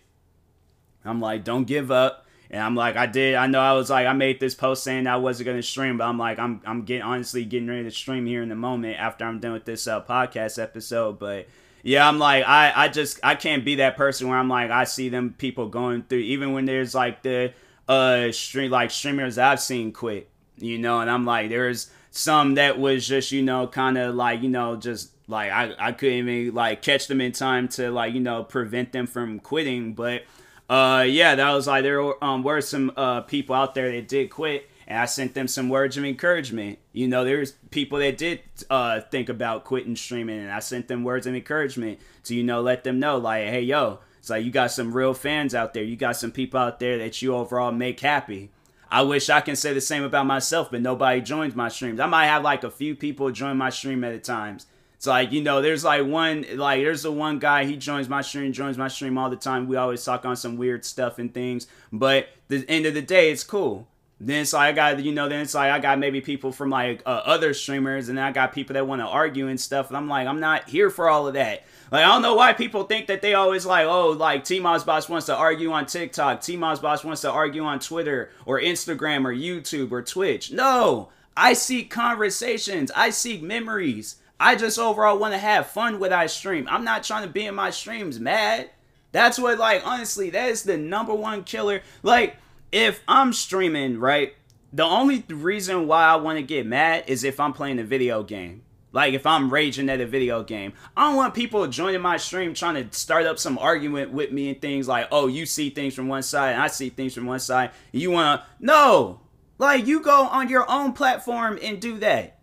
I'm 1.04 1.20
like, 1.20 1.44
don't 1.44 1.64
give 1.64 1.90
up. 1.90 2.26
And 2.50 2.60
I'm 2.60 2.74
like, 2.74 2.96
I 2.96 3.06
did. 3.06 3.36
I 3.36 3.46
know 3.46 3.60
I 3.60 3.74
was 3.74 3.90
like, 3.90 4.08
I 4.08 4.12
made 4.12 4.40
this 4.40 4.56
post 4.56 4.82
saying 4.82 5.06
I 5.06 5.18
wasn't 5.18 5.46
gonna 5.46 5.62
stream, 5.62 5.98
but 5.98 6.04
I'm 6.04 6.18
like, 6.18 6.40
I'm 6.40 6.60
I'm 6.66 6.82
getting 6.82 7.02
honestly 7.02 7.44
getting 7.44 7.68
ready 7.68 7.84
to 7.84 7.92
stream 7.92 8.26
here 8.26 8.42
in 8.42 8.48
the 8.48 8.56
moment 8.56 8.98
after 8.98 9.24
I'm 9.24 9.38
done 9.38 9.52
with 9.52 9.64
this 9.64 9.86
uh, 9.86 10.02
podcast 10.02 10.60
episode. 10.60 11.20
But 11.20 11.46
yeah, 11.84 12.08
I'm 12.08 12.18
like, 12.18 12.44
I 12.44 12.72
I 12.74 12.88
just 12.88 13.20
I 13.22 13.36
can't 13.36 13.64
be 13.64 13.76
that 13.76 13.96
person 13.96 14.28
where 14.28 14.36
I'm 14.36 14.48
like, 14.48 14.72
I 14.72 14.82
see 14.82 15.08
them 15.10 15.32
people 15.38 15.68
going 15.68 16.02
through, 16.02 16.18
even 16.18 16.52
when 16.52 16.64
there's 16.64 16.92
like 16.92 17.22
the 17.22 17.52
uh 17.86 18.32
stream 18.32 18.72
like 18.72 18.90
streamers 18.90 19.38
I've 19.38 19.60
seen 19.60 19.92
quit, 19.92 20.28
you 20.56 20.78
know, 20.78 20.98
and 20.98 21.08
I'm 21.08 21.24
like, 21.24 21.50
there's 21.50 21.88
some 22.10 22.54
that 22.54 22.78
was 22.78 23.06
just 23.06 23.32
you 23.32 23.42
know 23.42 23.66
kind 23.66 23.96
of 23.96 24.14
like 24.14 24.42
you 24.42 24.48
know 24.48 24.76
just 24.76 25.10
like 25.28 25.50
I, 25.50 25.74
I 25.78 25.92
couldn't 25.92 26.28
even 26.28 26.54
like 26.54 26.82
catch 26.82 27.06
them 27.06 27.20
in 27.20 27.32
time 27.32 27.68
to 27.68 27.90
like 27.90 28.14
you 28.14 28.20
know 28.20 28.42
prevent 28.42 28.92
them 28.92 29.06
from 29.06 29.38
quitting 29.38 29.94
but 29.94 30.22
uh 30.68 31.04
yeah 31.06 31.36
that 31.36 31.52
was 31.52 31.66
like 31.66 31.84
there 31.84 32.22
um, 32.24 32.42
were 32.42 32.60
some 32.60 32.92
uh 32.96 33.20
people 33.22 33.54
out 33.54 33.74
there 33.74 33.92
that 33.92 34.08
did 34.08 34.30
quit 34.30 34.68
and 34.90 34.98
I 34.98 35.04
sent 35.04 35.34
them 35.34 35.46
some 35.46 35.68
words 35.68 35.96
of 35.96 36.04
encouragement. 36.04 36.80
You 36.92 37.06
know, 37.06 37.24
there's 37.24 37.52
people 37.70 38.00
that 38.00 38.18
did 38.18 38.40
uh, 38.68 39.00
think 39.00 39.28
about 39.28 39.62
quitting 39.62 39.94
streaming, 39.94 40.40
and 40.40 40.50
I 40.50 40.58
sent 40.58 40.88
them 40.88 41.04
words 41.04 41.28
of 41.28 41.34
encouragement 41.36 42.00
to 42.24 42.34
you 42.34 42.42
know 42.42 42.60
let 42.60 42.82
them 42.82 42.98
know 42.98 43.16
like, 43.16 43.46
hey 43.46 43.62
yo, 43.62 44.00
it's 44.18 44.28
like 44.28 44.44
you 44.44 44.50
got 44.50 44.72
some 44.72 44.92
real 44.92 45.14
fans 45.14 45.54
out 45.54 45.74
there. 45.74 45.84
You 45.84 45.94
got 45.94 46.16
some 46.16 46.32
people 46.32 46.58
out 46.58 46.80
there 46.80 46.98
that 46.98 47.22
you 47.22 47.36
overall 47.36 47.70
make 47.70 48.00
happy. 48.00 48.50
I 48.90 49.02
wish 49.02 49.30
I 49.30 49.40
can 49.40 49.56
say 49.56 49.72
the 49.72 49.80
same 49.80 50.02
about 50.02 50.26
myself, 50.26 50.70
but 50.70 50.82
nobody 50.82 51.20
joins 51.20 51.54
my 51.54 51.68
streams. 51.68 52.00
I 52.00 52.06
might 52.06 52.26
have 52.26 52.42
like 52.42 52.64
a 52.64 52.70
few 52.70 52.96
people 52.96 53.30
join 53.30 53.56
my 53.56 53.70
stream 53.70 54.02
at 54.02 54.12
a 54.12 54.18
times. 54.18 54.66
It's 54.96 55.06
like, 55.06 55.32
you 55.32 55.42
know, 55.42 55.62
there's 55.62 55.84
like 55.84 56.04
one, 56.04 56.44
like, 56.56 56.82
there's 56.82 57.04
the 57.04 57.12
one 57.12 57.38
guy, 57.38 57.64
he 57.64 57.76
joins 57.76 58.08
my 58.08 58.20
stream, 58.20 58.52
joins 58.52 58.76
my 58.76 58.88
stream 58.88 59.16
all 59.16 59.30
the 59.30 59.36
time. 59.36 59.66
We 59.66 59.76
always 59.76 60.04
talk 60.04 60.26
on 60.26 60.36
some 60.36 60.58
weird 60.58 60.84
stuff 60.84 61.18
and 61.18 61.32
things. 61.32 61.68
But 61.90 62.28
the 62.48 62.66
end 62.68 62.84
of 62.84 62.92
the 62.92 63.00
day, 63.00 63.30
it's 63.30 63.42
cool. 63.42 63.86
Then 64.20 64.42
it's 64.42 64.52
like 64.52 64.68
I 64.68 64.72
got, 64.72 65.02
you 65.02 65.12
know, 65.12 65.26
then 65.30 65.40
it's 65.40 65.54
like 65.54 65.70
I 65.70 65.78
got 65.78 65.98
maybe 65.98 66.20
people 66.20 66.52
from 66.52 66.68
like 66.68 67.02
uh, 67.06 67.22
other 67.24 67.54
streamers, 67.54 68.10
and 68.10 68.20
I 68.20 68.32
got 68.32 68.52
people 68.52 68.74
that 68.74 68.86
want 68.86 69.00
to 69.00 69.06
argue 69.06 69.48
and 69.48 69.58
stuff. 69.58 69.88
And 69.88 69.96
I'm 69.96 70.08
like, 70.08 70.26
I'm 70.26 70.40
not 70.40 70.68
here 70.68 70.90
for 70.90 71.08
all 71.08 71.26
of 71.26 71.32
that. 71.32 71.64
Like 71.90 72.04
I 72.04 72.08
don't 72.08 72.22
know 72.22 72.34
why 72.34 72.52
people 72.52 72.84
think 72.84 73.08
that 73.08 73.20
they 73.20 73.34
always 73.34 73.66
like, 73.66 73.86
oh, 73.86 74.10
like 74.10 74.44
T 74.44 74.60
Moss 74.60 74.84
Boss 74.84 75.08
wants 75.08 75.26
to 75.26 75.36
argue 75.36 75.72
on 75.72 75.86
TikTok, 75.86 76.40
T 76.40 76.56
Moss 76.56 76.78
Boss 76.78 77.04
wants 77.04 77.22
to 77.22 77.30
argue 77.30 77.64
on 77.64 77.80
Twitter 77.80 78.30
or 78.46 78.60
Instagram 78.60 79.24
or 79.24 79.34
YouTube 79.34 79.90
or 79.90 80.02
Twitch. 80.02 80.52
No, 80.52 81.10
I 81.36 81.54
seek 81.54 81.90
conversations. 81.90 82.90
I 82.94 83.10
seek 83.10 83.42
memories. 83.42 84.16
I 84.38 84.54
just 84.54 84.78
overall 84.78 85.18
want 85.18 85.34
to 85.34 85.38
have 85.38 85.66
fun 85.66 85.98
with 85.98 86.12
I 86.12 86.26
stream. 86.26 86.66
I'm 86.70 86.84
not 86.84 87.04
trying 87.04 87.24
to 87.26 87.32
be 87.32 87.44
in 87.44 87.54
my 87.54 87.70
streams 87.70 88.20
mad. 88.20 88.70
That's 89.12 89.38
what 89.38 89.58
like 89.58 89.84
honestly, 89.84 90.30
that 90.30 90.48
is 90.48 90.62
the 90.62 90.76
number 90.76 91.14
one 91.14 91.44
killer. 91.44 91.82
Like 92.02 92.36
if 92.70 93.02
I'm 93.08 93.32
streaming, 93.32 93.98
right? 93.98 94.34
The 94.72 94.84
only 94.84 95.24
reason 95.28 95.88
why 95.88 96.04
I 96.04 96.16
want 96.16 96.38
to 96.38 96.42
get 96.44 96.64
mad 96.64 97.04
is 97.08 97.24
if 97.24 97.40
I'm 97.40 97.52
playing 97.52 97.80
a 97.80 97.84
video 97.84 98.22
game. 98.22 98.62
Like 98.92 99.14
if 99.14 99.26
I'm 99.26 99.52
raging 99.52 99.88
at 99.88 100.00
a 100.00 100.06
video 100.06 100.42
game, 100.42 100.72
I 100.96 101.08
don't 101.08 101.16
want 101.16 101.34
people 101.34 101.66
joining 101.68 102.00
my 102.00 102.16
stream 102.16 102.54
trying 102.54 102.88
to 102.88 102.96
start 102.96 103.24
up 103.26 103.38
some 103.38 103.58
argument 103.58 104.12
with 104.12 104.32
me 104.32 104.50
and 104.50 104.60
things 104.60 104.88
like, 104.88 105.08
oh, 105.12 105.28
you 105.28 105.46
see 105.46 105.70
things 105.70 105.94
from 105.94 106.08
one 106.08 106.22
side 106.22 106.52
and 106.52 106.62
I 106.62 106.66
see 106.66 106.88
things 106.88 107.14
from 107.14 107.26
one 107.26 107.40
side. 107.40 107.70
you 107.92 108.10
wanna 108.10 108.44
no, 108.58 109.20
like 109.58 109.86
you 109.86 110.00
go 110.00 110.26
on 110.26 110.48
your 110.48 110.68
own 110.70 110.92
platform 110.92 111.58
and 111.62 111.80
do 111.80 111.98
that. 111.98 112.38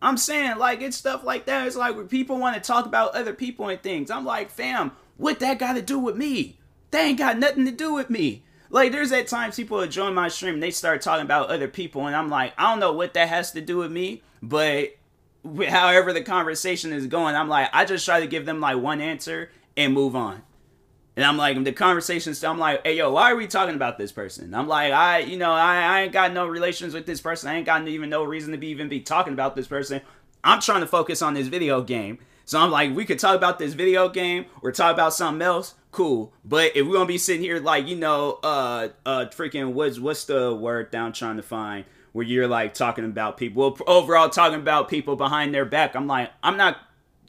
I'm 0.00 0.16
saying 0.16 0.58
like 0.58 0.82
it's 0.82 0.96
stuff 0.96 1.24
like 1.24 1.46
that. 1.46 1.66
It's 1.66 1.76
like 1.76 1.96
where 1.96 2.04
people 2.04 2.38
want 2.38 2.54
to 2.56 2.60
talk 2.60 2.86
about 2.86 3.14
other 3.14 3.32
people 3.32 3.68
and 3.68 3.82
things. 3.82 4.10
I'm 4.10 4.24
like, 4.24 4.50
fam, 4.50 4.92
what 5.16 5.40
that 5.40 5.58
got 5.58 5.74
to 5.74 5.82
do 5.82 5.98
with 5.98 6.16
me? 6.16 6.58
They 6.90 7.00
ain't 7.00 7.18
got 7.18 7.38
nothing 7.38 7.64
to 7.64 7.72
do 7.72 7.94
with 7.94 8.10
me. 8.10 8.44
Like 8.70 8.92
there's 8.92 9.12
at 9.12 9.26
times 9.26 9.56
people 9.56 9.84
join 9.86 10.14
my 10.14 10.28
stream 10.28 10.54
and 10.54 10.62
they 10.62 10.70
start 10.70 11.00
talking 11.00 11.24
about 11.24 11.48
other 11.48 11.68
people 11.68 12.06
and 12.06 12.14
I'm 12.14 12.28
like, 12.28 12.52
I 12.58 12.70
don't 12.70 12.80
know 12.80 12.92
what 12.92 13.14
that 13.14 13.28
has 13.28 13.52
to 13.52 13.62
do 13.62 13.78
with 13.78 13.90
me, 13.90 14.22
but 14.42 14.90
however 15.44 16.12
the 16.12 16.22
conversation 16.22 16.92
is 16.92 17.06
going, 17.06 17.34
I'm 17.34 17.48
like, 17.48 17.70
I 17.72 17.84
just 17.84 18.04
try 18.04 18.20
to 18.20 18.26
give 18.26 18.46
them 18.46 18.60
like 18.60 18.78
one 18.78 19.00
answer 19.00 19.50
and 19.76 19.92
move 19.92 20.16
on. 20.16 20.42
And 21.16 21.24
I'm 21.26 21.36
like, 21.36 21.62
the 21.64 21.72
conversation, 21.72 22.32
so 22.32 22.48
I'm 22.48 22.58
like, 22.58 22.86
hey, 22.86 22.96
yo, 22.96 23.10
why 23.10 23.32
are 23.32 23.36
we 23.36 23.48
talking 23.48 23.74
about 23.74 23.98
this 23.98 24.12
person? 24.12 24.54
I'm 24.54 24.68
like, 24.68 24.92
I, 24.92 25.18
you 25.18 25.36
know, 25.36 25.50
I, 25.50 25.76
I 25.82 26.00
ain't 26.02 26.12
got 26.12 26.32
no 26.32 26.46
relations 26.46 26.94
with 26.94 27.06
this 27.06 27.20
person. 27.20 27.48
I 27.48 27.56
ain't 27.56 27.66
got 27.66 27.86
even 27.88 28.08
no 28.08 28.22
reason 28.22 28.52
to 28.52 28.58
be 28.58 28.68
even 28.68 28.88
be 28.88 29.00
talking 29.00 29.32
about 29.32 29.56
this 29.56 29.66
person. 29.66 30.00
I'm 30.44 30.60
trying 30.60 30.80
to 30.80 30.86
focus 30.86 31.20
on 31.20 31.34
this 31.34 31.48
video 31.48 31.82
game. 31.82 32.18
So 32.44 32.60
I'm 32.60 32.70
like, 32.70 32.94
we 32.94 33.04
could 33.04 33.18
talk 33.18 33.36
about 33.36 33.58
this 33.58 33.74
video 33.74 34.08
game 34.08 34.46
or 34.62 34.70
talk 34.70 34.94
about 34.94 35.12
something 35.12 35.42
else. 35.42 35.74
Cool. 35.90 36.32
But 36.44 36.76
if 36.76 36.86
we're 36.86 36.94
gonna 36.94 37.06
be 37.06 37.18
sitting 37.18 37.42
here 37.42 37.58
like, 37.58 37.88
you 37.88 37.96
know, 37.96 38.38
uh 38.42 38.88
uh 39.04 39.26
freaking 39.26 39.72
what's 39.72 39.98
what's 39.98 40.24
the 40.24 40.54
word 40.54 40.90
down 40.90 41.12
trying 41.12 41.36
to 41.36 41.42
find 41.42 41.84
where 42.18 42.26
you're 42.26 42.48
like 42.48 42.74
talking 42.74 43.04
about 43.04 43.36
people 43.36 43.78
overall 43.86 44.28
talking 44.28 44.58
about 44.58 44.88
people 44.88 45.14
behind 45.14 45.54
their 45.54 45.64
back. 45.64 45.94
I'm 45.94 46.08
like, 46.08 46.32
I'm 46.42 46.56
not 46.56 46.76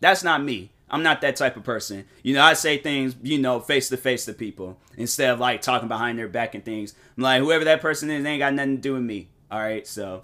that's 0.02 0.24
not 0.24 0.44
me. 0.44 0.72
I'm 0.90 1.04
not 1.04 1.22
that 1.22 1.36
type 1.36 1.58
of 1.58 1.64
person. 1.64 2.06
You 2.24 2.34
know, 2.34 2.42
I 2.42 2.54
say 2.54 2.80
things, 2.80 3.16
you 3.22 3.38
know, 3.38 3.60
face 3.60 3.90
to 3.90 3.98
face 3.98 4.26
to 4.26 4.34
people 4.34 4.80
instead 4.98 5.30
of 5.30 5.40
like 5.40 5.62
talking 5.62 5.88
behind 5.88 6.18
their 6.18 6.28
back 6.28 6.56
and 6.56 6.66
things. 6.66 6.96
I'm 7.16 7.22
like, 7.22 7.40
whoever 7.40 7.66
that 7.66 7.82
person 7.82 8.10
is, 8.10 8.26
ain't 8.26 8.40
got 8.40 8.56
nothing 8.56 8.78
to 8.78 8.82
do 8.82 8.94
with 8.94 9.04
me. 9.04 9.28
All 9.52 9.60
right, 9.60 9.86
so. 9.86 10.24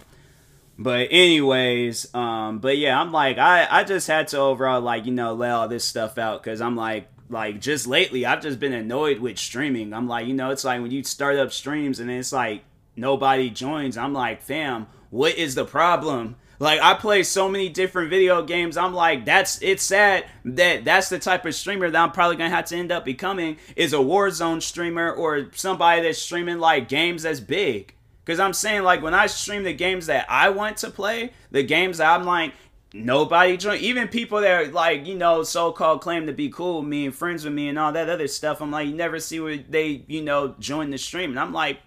But 0.76 1.08
anyways, 1.12 2.12
um, 2.12 2.58
but 2.58 2.76
yeah, 2.76 3.00
I'm 3.00 3.12
like, 3.12 3.38
I 3.38 3.68
I 3.70 3.84
just 3.84 4.08
had 4.08 4.26
to 4.28 4.38
overall 4.38 4.80
like 4.80 5.06
you 5.06 5.12
know 5.12 5.32
lay 5.34 5.48
all 5.48 5.68
this 5.68 5.84
stuff 5.84 6.18
out 6.18 6.42
because 6.42 6.60
I'm 6.60 6.74
like 6.74 7.08
like 7.30 7.60
just 7.60 7.86
lately 7.86 8.26
I've 8.26 8.42
just 8.42 8.58
been 8.58 8.72
annoyed 8.72 9.20
with 9.20 9.38
streaming. 9.38 9.92
I'm 9.92 10.08
like, 10.08 10.26
you 10.26 10.34
know, 10.34 10.50
it's 10.50 10.64
like 10.64 10.82
when 10.82 10.90
you 10.90 11.04
start 11.04 11.36
up 11.36 11.52
streams 11.52 12.00
and 12.00 12.10
it's 12.10 12.32
like 12.32 12.64
nobody 12.96 13.50
joins. 13.50 13.96
I'm 13.96 14.12
like, 14.12 14.42
fam, 14.42 14.86
what 15.10 15.36
is 15.36 15.54
the 15.54 15.64
problem? 15.64 16.36
Like 16.58 16.80
I 16.80 16.94
play 16.94 17.22
so 17.22 17.48
many 17.48 17.68
different 17.68 18.10
video 18.10 18.42
games. 18.42 18.76
I'm 18.76 18.94
like, 18.94 19.24
that's 19.24 19.60
it's 19.62 19.82
sad 19.82 20.24
that 20.44 20.84
that's 20.84 21.08
the 21.08 21.18
type 21.18 21.44
of 21.44 21.54
streamer 21.54 21.90
that 21.90 22.02
I'm 22.02 22.12
probably 22.12 22.36
gonna 22.36 22.50
have 22.50 22.64
to 22.66 22.76
end 22.76 22.92
up 22.92 23.04
becoming 23.04 23.58
is 23.74 23.92
a 23.92 23.98
Warzone 23.98 24.62
streamer 24.62 25.12
or 25.12 25.48
somebody 25.54 26.02
that's 26.02 26.18
streaming 26.18 26.58
like 26.58 26.88
games 26.88 27.24
that's 27.24 27.40
big. 27.40 27.94
Cause 28.24 28.40
I'm 28.40 28.54
saying 28.54 28.82
like 28.82 29.02
when 29.02 29.14
I 29.14 29.26
stream 29.26 29.62
the 29.62 29.72
games 29.72 30.06
that 30.06 30.26
I 30.28 30.48
want 30.48 30.78
to 30.78 30.90
play, 30.90 31.32
the 31.52 31.62
games 31.62 31.98
that 31.98 32.18
I'm 32.18 32.26
like 32.26 32.54
nobody 32.92 33.56
join, 33.56 33.78
even 33.78 34.08
people 34.08 34.40
that 34.40 34.50
are 34.50 34.72
like 34.72 35.06
you 35.06 35.14
know 35.14 35.42
so-called 35.42 36.00
claim 36.00 36.26
to 36.26 36.32
be 36.32 36.48
cool 36.48 36.80
with 36.80 36.88
me 36.88 37.04
and 37.04 37.14
friends 37.14 37.44
with 37.44 37.52
me 37.52 37.68
and 37.68 37.78
all 37.78 37.92
that 37.92 38.08
other 38.08 38.28
stuff. 38.28 38.60
I'm 38.60 38.70
like, 38.70 38.88
you 38.88 38.94
never 38.94 39.20
see 39.20 39.40
where 39.40 39.58
they 39.58 40.04
you 40.08 40.22
know 40.22 40.54
join 40.58 40.90
the 40.90 40.98
stream, 40.98 41.30
and 41.30 41.38
I'm 41.38 41.52
like, 41.52 41.78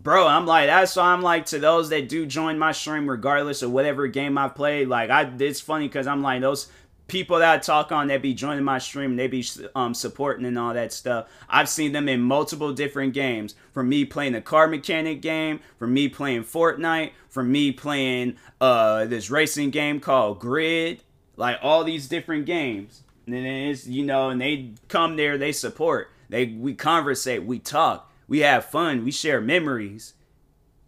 bro, 0.00 0.26
I'm 0.26 0.46
like, 0.46 0.68
that's 0.68 0.96
why 0.96 1.12
I'm 1.12 1.22
like 1.22 1.46
to 1.46 1.58
those 1.58 1.88
that 1.90 2.08
do 2.08 2.26
join 2.26 2.58
my 2.58 2.72
stream, 2.72 3.08
regardless 3.08 3.62
of 3.62 3.70
whatever 3.70 4.06
game 4.06 4.38
I've 4.38 4.54
played. 4.54 4.88
Like, 4.88 5.10
I, 5.10 5.30
it's 5.38 5.60
funny 5.60 5.88
because 5.88 6.06
I'm 6.06 6.22
like 6.22 6.40
those 6.40 6.68
people 7.08 7.38
that 7.38 7.54
I 7.54 7.58
talk 7.58 7.90
on 7.90 8.08
that 8.08 8.22
be 8.22 8.34
joining 8.34 8.64
my 8.64 8.78
stream, 8.78 9.16
they 9.16 9.26
be 9.26 9.44
um, 9.74 9.94
supporting 9.94 10.44
and 10.44 10.58
all 10.58 10.74
that 10.74 10.92
stuff. 10.92 11.28
I've 11.48 11.68
seen 11.68 11.92
them 11.92 12.08
in 12.08 12.20
multiple 12.20 12.72
different 12.72 13.14
games. 13.14 13.54
From 13.72 13.88
me 13.88 14.04
playing 14.04 14.34
a 14.34 14.42
car 14.42 14.68
mechanic 14.68 15.22
game, 15.22 15.60
from 15.78 15.94
me 15.94 16.08
playing 16.08 16.44
Fortnite, 16.44 17.12
from 17.28 17.50
me 17.50 17.72
playing 17.72 18.36
uh 18.60 19.06
this 19.06 19.30
racing 19.30 19.70
game 19.70 20.00
called 20.00 20.38
Grid, 20.38 21.02
like 21.36 21.58
all 21.62 21.82
these 21.82 22.08
different 22.08 22.46
games. 22.46 23.02
And 23.26 23.34
then 23.34 23.44
it's 23.44 23.86
you 23.86 24.04
know, 24.04 24.30
and 24.30 24.40
they 24.40 24.72
come 24.88 25.16
there, 25.16 25.38
they 25.38 25.52
support. 25.52 26.10
They 26.28 26.46
we 26.46 26.74
conversate, 26.74 27.44
we 27.44 27.58
talk 27.58 28.07
we 28.28 28.40
have 28.40 28.66
fun, 28.66 29.04
we 29.04 29.10
share 29.10 29.40
memories. 29.40 30.14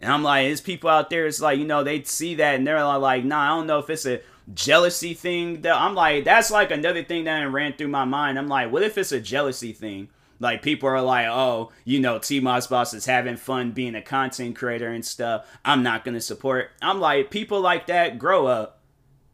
And 0.01 0.13
I'm 0.13 0.23
like, 0.23 0.47
there's 0.47 0.61
people 0.61 0.89
out 0.89 1.11
there, 1.11 1.27
it's 1.27 1.41
like, 1.41 1.59
you 1.59 1.67
know, 1.67 1.83
they 1.83 2.03
see 2.05 2.37
that 2.37 2.55
and 2.55 2.67
they're 2.67 2.83
like, 2.85 3.25
nah, 3.25 3.43
I 3.43 3.49
don't 3.49 3.67
know 3.67 3.81
if 3.81 3.91
it's 3.91 4.07
a 4.07 4.21
jealousy 4.55 5.15
thing. 5.15 5.65
I'm 5.67 5.95
like, 5.95 6.25
that's 6.25 6.51
like 6.51 6.71
another 6.71 7.03
thing 7.03 7.25
that 7.25 7.43
ran 7.51 7.75
through 7.75 7.89
my 7.89 8.05
mind. 8.05 8.39
I'm 8.39 8.49
like, 8.49 8.71
what 8.71 8.83
if 8.83 8.97
it's 8.97 9.13
a 9.13 9.21
jealousy 9.21 9.73
thing? 9.73 10.09
Like 10.39 10.63
people 10.63 10.89
are 10.89 11.03
like, 11.03 11.27
oh, 11.27 11.71
you 11.85 12.01
know, 12.01 12.19
T 12.19 12.41
Moss 12.41 12.67
Boss 12.67 12.95
is 12.95 13.05
having 13.05 13.37
fun 13.37 13.73
being 13.73 13.95
a 13.95 14.01
content 14.01 14.57
creator 14.57 14.89
and 14.89 15.05
stuff. 15.05 15.47
I'm 15.65 15.83
not 15.83 16.03
gonna 16.05 16.21
support. 16.21 16.71
I'm 16.81 16.99
like, 16.99 17.31
people 17.31 17.61
like 17.61 17.87
that 17.89 18.19
grow 18.19 18.47
up. 18.47 18.79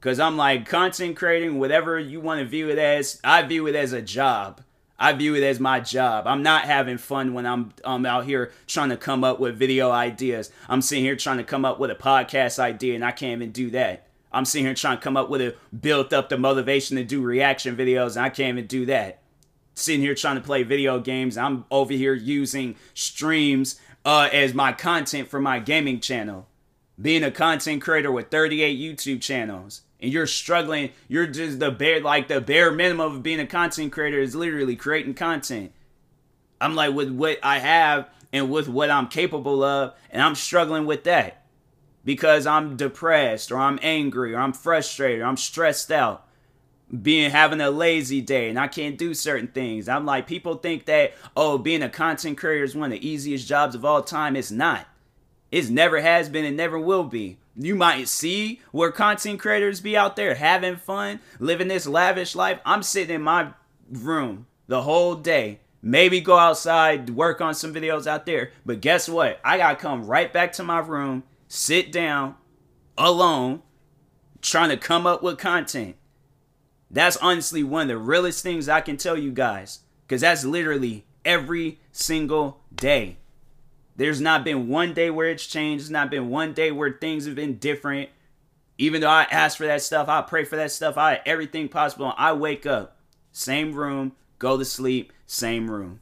Cause 0.01 0.21
I'm 0.21 0.37
like 0.37 0.69
content 0.69 1.17
creating, 1.17 1.59
whatever 1.59 1.99
you 1.99 2.21
want 2.21 2.41
to 2.41 2.47
view 2.47 2.69
it 2.69 2.79
as, 2.79 3.21
I 3.25 3.43
view 3.43 3.67
it 3.67 3.75
as 3.75 3.93
a 3.93 4.03
job. 4.03 4.63
I 4.99 5.13
view 5.13 5.35
it 5.35 5.43
as 5.43 5.61
my 5.61 5.81
job. 5.81 6.27
I'm 6.27 6.43
not 6.43 6.65
having 6.65 6.99
fun 6.99 7.35
when 7.35 7.47
I'm 7.47 7.73
I'm 7.85 8.07
out 8.07 8.25
here 8.25 8.53
trying 8.67 8.89
to 8.91 8.97
come 8.97 9.25
up 9.25 9.39
with 9.39 9.57
video 9.57 9.91
ideas. 9.91 10.51
I'm 10.69 10.81
sitting 10.81 11.05
here 11.05 11.17
trying 11.17 11.37
to 11.39 11.45
come 11.45 11.65
up 11.65 11.79
with 11.79 11.91
a 11.91 11.95
podcast 11.95 12.59
idea 12.59 12.95
and 12.95 13.05
I 13.05 13.13
can't 13.13 13.41
even 13.41 13.53
do 13.53 13.71
that. 13.71 14.07
I'm 14.33 14.45
sitting 14.45 14.67
here 14.67 14.75
trying 14.75 14.97
to 14.99 15.03
come 15.03 15.17
up 15.17 15.29
with 15.29 15.41
a 15.41 15.55
build 15.75 16.13
up 16.15 16.29
the 16.29 16.39
motivation 16.39 16.97
to 16.97 17.05
do 17.05 17.23
reaction 17.23 17.77
videos 17.77 18.17
and 18.17 18.25
I 18.25 18.31
can't 18.31 18.57
even 18.57 18.67
do 18.67 18.87
that. 18.87 19.23
Sitting 19.75 20.01
here 20.01 20.15
trying 20.15 20.37
to 20.37 20.43
play 20.43 20.63
video 20.63 20.99
games. 20.99 21.37
I'm 21.37 21.67
over 21.71 21.93
here 21.93 22.15
using 22.15 22.77
streams 22.95 23.79
uh, 24.05 24.31
as 24.33 24.55
my 24.55 24.73
content 24.73 25.29
for 25.29 25.41
my 25.41 25.59
gaming 25.59 26.01
channel. 26.01 26.47
Being 27.01 27.23
a 27.23 27.31
content 27.31 27.83
creator 27.83 28.11
with 28.11 28.31
38 28.31 28.79
YouTube 28.79 29.21
channels 29.21 29.83
and 30.01 30.13
you're 30.13 30.27
struggling, 30.27 30.91
you're 31.09 31.27
just 31.27 31.59
the 31.59 31.71
bare 31.71 32.01
like 32.01 32.29
the 32.29 32.41
bare 32.41 32.71
minimum 32.71 33.17
of 33.17 33.23
being 33.23 33.41
a 33.41 33.47
content 33.47 33.93
creator 33.93 34.21
is 34.21 34.35
literally 34.35 34.77
creating 34.77 35.15
content. 35.15 35.73
I'm 36.61 36.75
like 36.75 36.95
with 36.95 37.11
what 37.11 37.39
I 37.43 37.59
have 37.59 38.09
and 38.33 38.51
with 38.51 38.69
what 38.69 38.91
I'm 38.91 39.09
capable 39.09 39.63
of, 39.63 39.95
and 40.11 40.23
I'm 40.23 40.35
struggling 40.35 40.87
with 40.87 41.05
that 41.05 41.45
because 42.05 42.47
I'm 42.47 42.77
depressed 42.77 43.51
or 43.51 43.59
I'm 43.59 43.79
angry 43.83 44.35
or 44.35 44.39
I'm 44.39 44.53
frustrated 44.53 45.21
or 45.21 45.27
I'm 45.27 45.37
stressed 45.37 45.91
out. 45.91 46.25
Being 47.03 47.33
having 47.33 47.61
a 47.61 47.71
lazy 47.71 48.21
day 48.21 48.49
and 48.49 48.57
I 48.57 48.69
can't 48.69 48.97
do 48.97 49.13
certain 49.13 49.49
things. 49.49 49.89
I'm 49.89 50.07
like, 50.07 50.29
people 50.29 50.55
think 50.55 50.85
that, 50.85 51.15
oh, 51.37 51.59
being 51.59 51.83
a 51.83 51.89
content 51.89 52.39
creator 52.39 52.63
is 52.63 52.77
one 52.77 52.93
of 52.93 53.01
the 53.01 53.09
easiest 53.09 53.49
jobs 53.49 53.75
of 53.75 53.85
all 53.85 54.03
time. 54.03 54.37
It's 54.37 54.53
not. 54.53 54.87
It 55.51 55.69
never 55.69 56.01
has 56.01 56.29
been 56.29 56.45
and 56.45 56.57
never 56.57 56.79
will 56.79 57.03
be 57.03 57.39
you 57.59 57.75
might 57.75 58.09
see 58.09 58.61
where 58.71 58.93
content 58.93 59.41
creators 59.41 59.81
be 59.81 59.97
out 59.97 60.17
there 60.17 60.35
having 60.35 60.77
fun, 60.77 61.21
living 61.39 61.69
this 61.69 61.87
lavish 61.87 62.35
life. 62.35 62.61
I'm 62.65 62.83
sitting 62.83 63.17
in 63.17 63.23
my 63.23 63.53
room 63.91 64.47
the 64.67 64.83
whole 64.83 65.15
day. 65.15 65.61
Maybe 65.83 66.21
go 66.21 66.37
outside, 66.37 67.11
work 67.11 67.41
on 67.41 67.55
some 67.55 67.73
videos 67.73 68.07
out 68.07 68.27
there. 68.27 68.51
But 68.65 68.81
guess 68.81 69.09
what? 69.09 69.41
I 69.45 69.59
got 69.59 69.71
to 69.71 69.77
come 69.77 70.07
right 70.07 70.33
back 70.33 70.53
to 70.55 70.63
my 70.63 70.81
room, 70.81 71.23
sit 71.49 71.93
down 71.93 72.35
alone, 72.99 73.63
trying 74.43 74.71
to 74.71 74.77
come 74.77 75.07
up 75.07 75.23
with 75.23 75.39
content. 75.39 75.97
That's 76.91 77.17
honestly 77.19 77.63
one 77.63 77.83
of 77.83 77.89
the 77.89 77.99
realest 77.99 78.43
things 78.43 78.69
I 78.69 78.81
can 78.81 78.97
tell 78.97 79.17
you 79.17 79.33
guys. 79.33 79.81
Because 80.07 80.21
that's 80.21 80.45
literally 80.45 81.07
every 81.25 81.81
single 81.93 82.61
day. 82.75 83.19
There's 83.97 84.21
not 84.21 84.45
been 84.45 84.69
one 84.69 84.93
day 84.93 85.11
where 85.11 85.31
it's 85.31 85.47
changed. 85.47 85.85
There's 85.85 85.91
not 85.91 86.11
been 86.11 86.29
one 86.29 86.53
day 86.53 86.71
where 86.71 86.93
things 86.93 87.27
have 87.27 87.35
been 87.35 87.57
different. 87.57 88.11
Even 88.79 89.01
though 89.01 89.09
I 89.09 89.23
ask 89.31 89.57
for 89.57 89.67
that 89.67 89.83
stuff, 89.83 90.09
I 90.09 90.21
pray 90.21 90.45
for 90.45 90.57
that 90.57 90.71
stuff, 90.71 90.99
I 90.99 91.21
everything 91.25 91.69
possible. 91.69 92.13
I 92.19 92.35
wake 92.35 92.67
up, 92.67 92.99
same 93.33 93.73
room, 93.73 94.13
go 94.39 94.59
to 94.59 94.65
sleep, 94.67 95.15
same 95.25 95.71
room. 95.71 96.01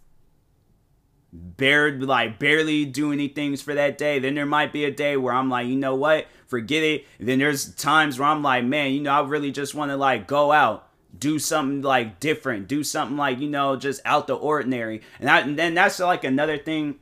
Bare 1.33 1.93
like 1.93 2.39
barely 2.39 2.85
do 2.85 3.13
any 3.13 3.29
things 3.29 3.63
for 3.63 3.75
that 3.75 3.97
day. 3.97 4.19
Then 4.19 4.35
there 4.35 4.47
might 4.47 4.73
be 4.73 4.85
a 4.85 4.91
day 4.91 5.17
where 5.17 5.33
I'm 5.33 5.49
like, 5.49 5.69
you 5.69 5.77
know 5.77 5.95
what, 5.95 6.27
forget 6.47 6.83
it. 6.83 7.07
then 7.21 7.39
there's 7.39 7.75
times 7.75 8.19
where 8.19 8.29
I'm 8.29 8.43
like, 8.43 8.65
man, 8.65 8.93
you 8.93 9.01
know, 9.01 9.13
I 9.13 9.27
really 9.27 9.53
just 9.53 9.75
want 9.75 9.91
to 9.93 9.97
like 9.97 10.27
go 10.27 10.51
out 10.51 10.89
do 11.17 11.39
something 11.39 11.81
like 11.81 12.19
different, 12.19 12.67
do 12.67 12.83
something 12.83 13.17
like 13.17 13.39
you 13.39 13.49
know 13.49 13.77
just 13.77 14.01
out 14.05 14.27
the 14.27 14.35
ordinary, 14.35 15.01
and, 15.21 15.31
I, 15.31 15.41
and 15.41 15.57
then 15.57 15.75
that's 15.75 16.01
like 16.01 16.25
another 16.25 16.59
thing 16.59 16.97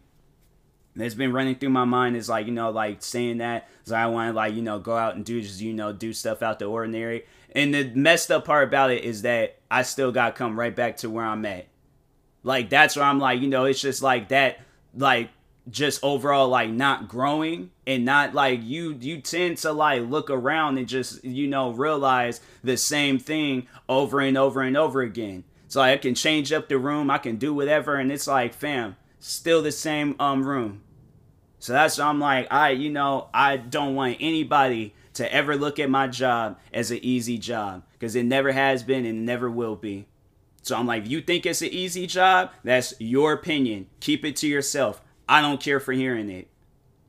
that's 0.95 1.15
been 1.15 1.33
running 1.33 1.55
through 1.55 1.71
my 1.71 1.85
mind 1.85 2.17
is 2.17 2.29
like 2.29 2.47
you 2.47 2.53
know 2.53 2.71
like 2.71 3.03
saying 3.03 3.39
that 3.39 3.69
so 3.85 3.95
I 3.95 4.07
want 4.07 4.31
to 4.31 4.37
like 4.37 4.55
you 4.55 4.63
know 4.63 4.79
go 4.79 4.97
out 4.97 5.17
and 5.17 5.25
do 5.25 5.41
just 5.41 5.61
you 5.61 5.73
know 5.73 5.93
do 5.93 6.13
stuff 6.13 6.43
out 6.43 6.59
the 6.59 6.67
ordinary. 6.67 7.25
And 7.55 7.75
the 7.75 7.85
messed 7.95 8.31
up 8.31 8.47
part 8.47 8.69
about 8.69 8.91
it 8.91 9.05
is 9.05 9.23
that 9.23 9.59
I 9.71 9.83
still 9.83 10.13
got 10.13 10.27
to 10.29 10.33
come 10.33 10.59
right 10.59 10.75
back 10.75 10.99
to 10.99 11.11
where 11.11 11.25
I'm 11.25 11.45
at. 11.45 11.67
Like 12.43 12.71
that's 12.71 12.97
where 12.97 13.05
I'm 13.05 13.19
like 13.19 13.41
you 13.41 13.49
know 13.49 13.65
it's 13.65 13.81
just 13.81 14.03
like 14.03 14.29
that 14.29 14.61
like 14.95 15.31
just 15.71 16.03
overall 16.03 16.49
like 16.49 16.71
not 16.71 17.09
growing 17.09 17.71
and 17.87 18.05
not 18.05 18.35
like 18.35 18.61
you 18.63 18.97
you 19.01 19.21
tend 19.21 19.57
to 19.57 19.73
like 19.73 20.03
look 20.03 20.29
around 20.29 20.77
and 20.77 20.89
just 20.89 21.25
you 21.25 21.47
know 21.47 21.71
realize 21.71 22.41
the 22.65 22.77
same 22.77 23.19
thing 23.19 23.67
over 23.89 24.21
and 24.21 24.37
over 24.37 24.61
and 24.61 24.77
over 24.77 25.03
again 25.03 25.45
so 25.69 25.81
i 25.81 25.97
can 25.97 26.17
change 26.17 26.53
up 26.53 26.69
the 26.69 26.77
room 26.77 27.11
i 27.11 27.19
can 27.19 27.37
do 27.37 27.55
whatever 27.55 27.95
and 27.95 28.11
it's 28.11 28.27
like 28.27 28.53
fam 28.53 28.97
still 29.23 29.63
the 29.63 29.73
same 29.73 30.17
um 30.19 30.45
room. 30.45 30.83
So 31.59 31.73
that's 31.73 31.99
I'm 31.99 32.19
like, 32.19 32.49
I 32.51 32.71
you 32.71 32.91
know, 32.91 33.29
I 33.33 33.57
don't 33.57 33.95
want 33.95 34.19
anybody 34.21 34.95
to 35.15 35.33
ever 35.33 35.57
look 35.57 35.79
at 35.79 35.89
my 35.89 36.09
job 36.09 36.59
as 36.73 36.91
an 36.91 36.99
easy 37.03 37.39
job 37.39 37.85
because 37.93 38.17
it 38.17 38.25
never 38.25 38.53
has 38.53 38.83
been 38.83 39.05
and 39.05 39.25
never 39.25 39.51
will 39.51 39.77
be. 39.77 40.07
So 40.63 40.77
I'm 40.77 40.87
like, 40.87 41.05
if 41.05 41.11
you 41.11 41.21
think 41.21 41.45
it's 41.45 41.63
an 41.63 41.69
easy 41.69 42.07
job, 42.07 42.51
that's 42.65 42.95
your 42.99 43.33
opinion. 43.33 43.89
Keep 44.01 44.25
it 44.25 44.37
to 44.37 44.49
yourself. 44.49 45.03
I 45.29 45.41
don't 45.41 45.61
care 45.61 45.81
for 45.81 45.93
hearing 45.93 46.31
it. 46.31 46.49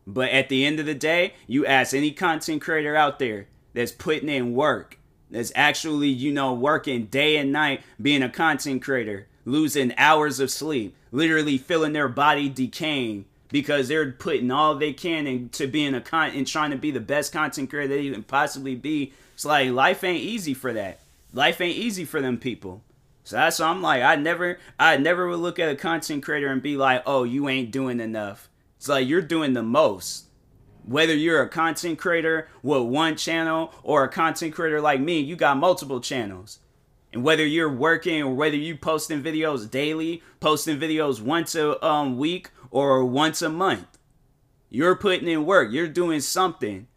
But 0.05 0.29
at 0.29 0.49
the 0.49 0.65
end 0.65 0.79
of 0.79 0.85
the 0.85 0.95
day, 0.95 1.33
you 1.47 1.65
ask 1.65 1.93
any 1.93 2.11
content 2.11 2.61
creator 2.61 2.95
out 2.95 3.19
there 3.19 3.47
that's 3.73 3.91
putting 3.91 4.29
in 4.29 4.53
work, 4.53 4.99
that's 5.31 5.51
actually, 5.55 6.09
you 6.09 6.31
know, 6.33 6.53
working 6.53 7.05
day 7.05 7.37
and 7.37 7.51
night 7.51 7.81
being 8.01 8.21
a 8.21 8.29
content 8.29 8.81
creator, 8.83 9.27
losing 9.45 9.93
hours 9.97 10.39
of 10.39 10.49
sleep, 10.51 10.95
literally 11.11 11.57
feeling 11.57 11.93
their 11.93 12.07
body 12.07 12.49
decaying 12.49 13.25
because 13.49 13.87
they're 13.87 14.11
putting 14.11 14.49
all 14.49 14.75
they 14.75 14.93
can 14.93 15.27
into 15.27 15.67
being 15.67 15.93
a 15.93 16.01
con 16.01 16.31
and 16.31 16.47
trying 16.47 16.71
to 16.71 16.77
be 16.77 16.91
the 16.91 16.99
best 16.99 17.31
content 17.31 17.69
creator 17.69 17.95
they 17.95 18.09
can 18.09 18.23
possibly 18.23 18.75
be. 18.75 19.13
It's 19.35 19.45
like 19.45 19.69
life 19.71 20.03
ain't 20.03 20.23
easy 20.23 20.53
for 20.53 20.73
that. 20.73 20.99
life 21.33 21.59
ain't 21.59 21.77
easy 21.77 22.05
for 22.05 22.21
them 22.21 22.37
people. 22.37 22.81
So 23.23 23.37
that's 23.37 23.59
why 23.59 23.67
I'm 23.67 23.81
like, 23.81 24.03
I 24.03 24.15
never, 24.15 24.59
I 24.79 24.97
never 24.97 25.27
would 25.27 25.39
look 25.39 25.59
at 25.59 25.69
a 25.69 25.75
content 25.75 26.23
creator 26.23 26.47
and 26.47 26.61
be 26.61 26.77
like, 26.77 27.03
oh, 27.05 27.23
you 27.23 27.49
ain't 27.49 27.71
doing 27.71 27.99
enough. 27.99 28.49
It's 28.77 28.89
like 28.89 29.07
you're 29.07 29.21
doing 29.21 29.53
the 29.53 29.63
most. 29.63 30.25
Whether 30.85 31.15
you're 31.15 31.41
a 31.41 31.47
content 31.47 31.97
creator 31.97 32.49
with 32.61 32.81
one 32.81 33.15
channel 33.15 33.73
or 33.83 34.03
a 34.03 34.09
content 34.09 34.53
creator 34.53 34.81
like 34.81 34.99
me, 34.99 35.19
you 35.21 35.37
got 35.37 35.57
multiple 35.57 36.01
channels. 36.01 36.59
And 37.13 37.23
whether 37.23 37.45
you're 37.45 37.71
working 37.71 38.23
or 38.23 38.33
whether 38.33 38.57
you 38.57 38.75
posting 38.75 39.21
videos 39.21 39.69
daily, 39.69 40.23
posting 40.39 40.79
videos 40.79 41.21
once 41.21 41.53
a 41.53 41.83
um, 41.85 42.17
week 42.17 42.49
or 42.71 43.05
once 43.05 43.43
a 43.43 43.49
month, 43.49 43.99
you're 44.69 44.95
putting 44.95 45.27
in 45.27 45.45
work. 45.45 45.71
You're 45.71 45.87
doing 45.87 46.21
something. 46.21 46.87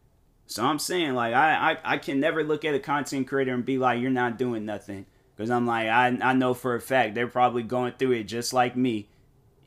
So 0.47 0.65
I'm 0.65 0.79
saying 0.79 1.15
like 1.15 1.35
I, 1.35 1.73
I, 1.73 1.95
I 1.95 1.99
can 1.99 2.19
never 2.19 2.43
look 2.43 2.65
at 2.65 2.75
a 2.75 2.79
content 2.79 3.29
creator 3.29 3.53
and 3.53 3.65
be 3.65 3.77
like 3.77 4.01
you're 4.01 4.11
not 4.11 4.39
doing 4.39 4.65
nothing. 4.65 5.05
Because 5.37 5.51
I'm 5.51 5.67
like, 5.67 5.89
I, 5.89 6.17
I 6.23 6.33
know 6.33 6.55
for 6.55 6.75
a 6.75 6.81
fact 6.81 7.15
they're 7.15 7.29
probably 7.29 7.63
going 7.63 7.93
through 7.99 8.13
it 8.13 8.25
just 8.25 8.55
like 8.55 8.75
me. 8.75 9.09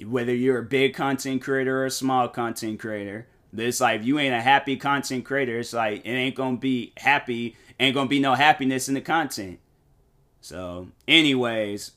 Whether 0.03 0.33
you're 0.33 0.59
a 0.59 0.63
big 0.63 0.95
content 0.95 1.43
creator 1.43 1.81
or 1.81 1.85
a 1.85 1.91
small 1.91 2.27
content 2.27 2.79
creator. 2.79 3.27
It's 3.55 3.81
like, 3.81 3.99
if 3.99 4.05
you 4.05 4.17
ain't 4.17 4.33
a 4.33 4.41
happy 4.41 4.77
content 4.77 5.25
creator, 5.25 5.59
it's 5.59 5.73
like, 5.73 6.05
it 6.05 6.09
ain't 6.09 6.35
to 6.37 6.57
be 6.57 6.93
happy, 6.97 7.55
ain't 7.79 7.95
to 7.95 8.05
be 8.05 8.19
no 8.19 8.35
happiness 8.35 8.87
in 8.87 8.95
the 8.95 9.01
content. 9.01 9.59
So, 10.41 10.87
anyways. 11.07 11.91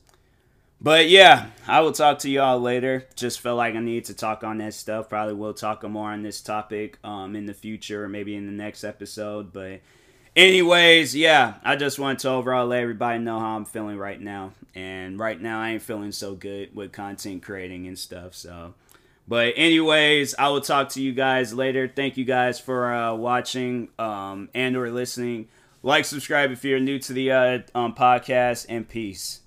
But 0.81 1.09
yeah, 1.09 1.50
I 1.68 1.81
will 1.81 1.92
talk 1.92 2.18
to 2.20 2.31
y'all 2.31 2.59
later. 2.61 3.07
Just 3.14 3.38
felt 3.38 3.57
like 3.57 3.76
I 3.76 3.78
needed 3.78 4.07
to 4.07 4.14
talk 4.14 4.42
on 4.42 4.59
that 4.59 4.74
stuff. 4.74 5.09
Probably 5.09 5.35
will 5.35 5.55
talk 5.55 5.85
more 5.85 6.11
on 6.11 6.24
this 6.24 6.40
topic 6.40 6.98
um, 7.05 7.37
in 7.37 7.46
the 7.46 7.55
future 7.55 8.05
or 8.05 8.09
maybe 8.09 8.35
in 8.35 8.46
the 8.46 8.52
next 8.52 8.83
episode. 8.83 9.52
But 9.52 9.81
Anyways, 10.35 11.14
yeah, 11.14 11.55
I 11.62 11.76
just 11.76 11.98
want 11.98 12.20
to 12.20 12.31
overall 12.31 12.66
let 12.66 12.81
everybody 12.81 13.18
know 13.18 13.38
how 13.38 13.55
I'm 13.55 13.66
feeling 13.66 13.98
right 13.98 14.20
now. 14.20 14.52
And 14.74 15.18
right 15.18 15.38
now, 15.38 15.61
I 15.61 15.72
ain't 15.72 15.83
feeling 15.83 16.12
so 16.12 16.35
good 16.35 16.74
with 16.74 16.92
content 16.92 17.42
creating 17.42 17.87
and 17.87 17.98
stuff. 17.98 18.35
So, 18.35 18.72
but 19.28 19.52
anyways, 19.57 20.35
I 20.37 20.48
will 20.48 20.62
talk 20.62 20.88
to 20.90 21.02
you 21.02 21.12
guys 21.12 21.52
later. 21.52 21.87
Thank 21.87 22.16
you 22.16 22.24
guys 22.24 22.59
for 22.59 22.94
uh, 22.94 23.14
watching 23.14 23.88
um, 23.98 24.48
and 24.55 24.74
or 24.74 24.90
listening. 24.90 25.48
Like, 25.84 26.04
subscribe 26.04 26.52
if 26.52 26.64
you're 26.64 26.78
new 26.78 27.00
to 27.00 27.12
the 27.12 27.32
uh, 27.32 27.58
um, 27.74 27.94
podcast, 27.94 28.66
and 28.68 28.88
peace. 28.88 29.40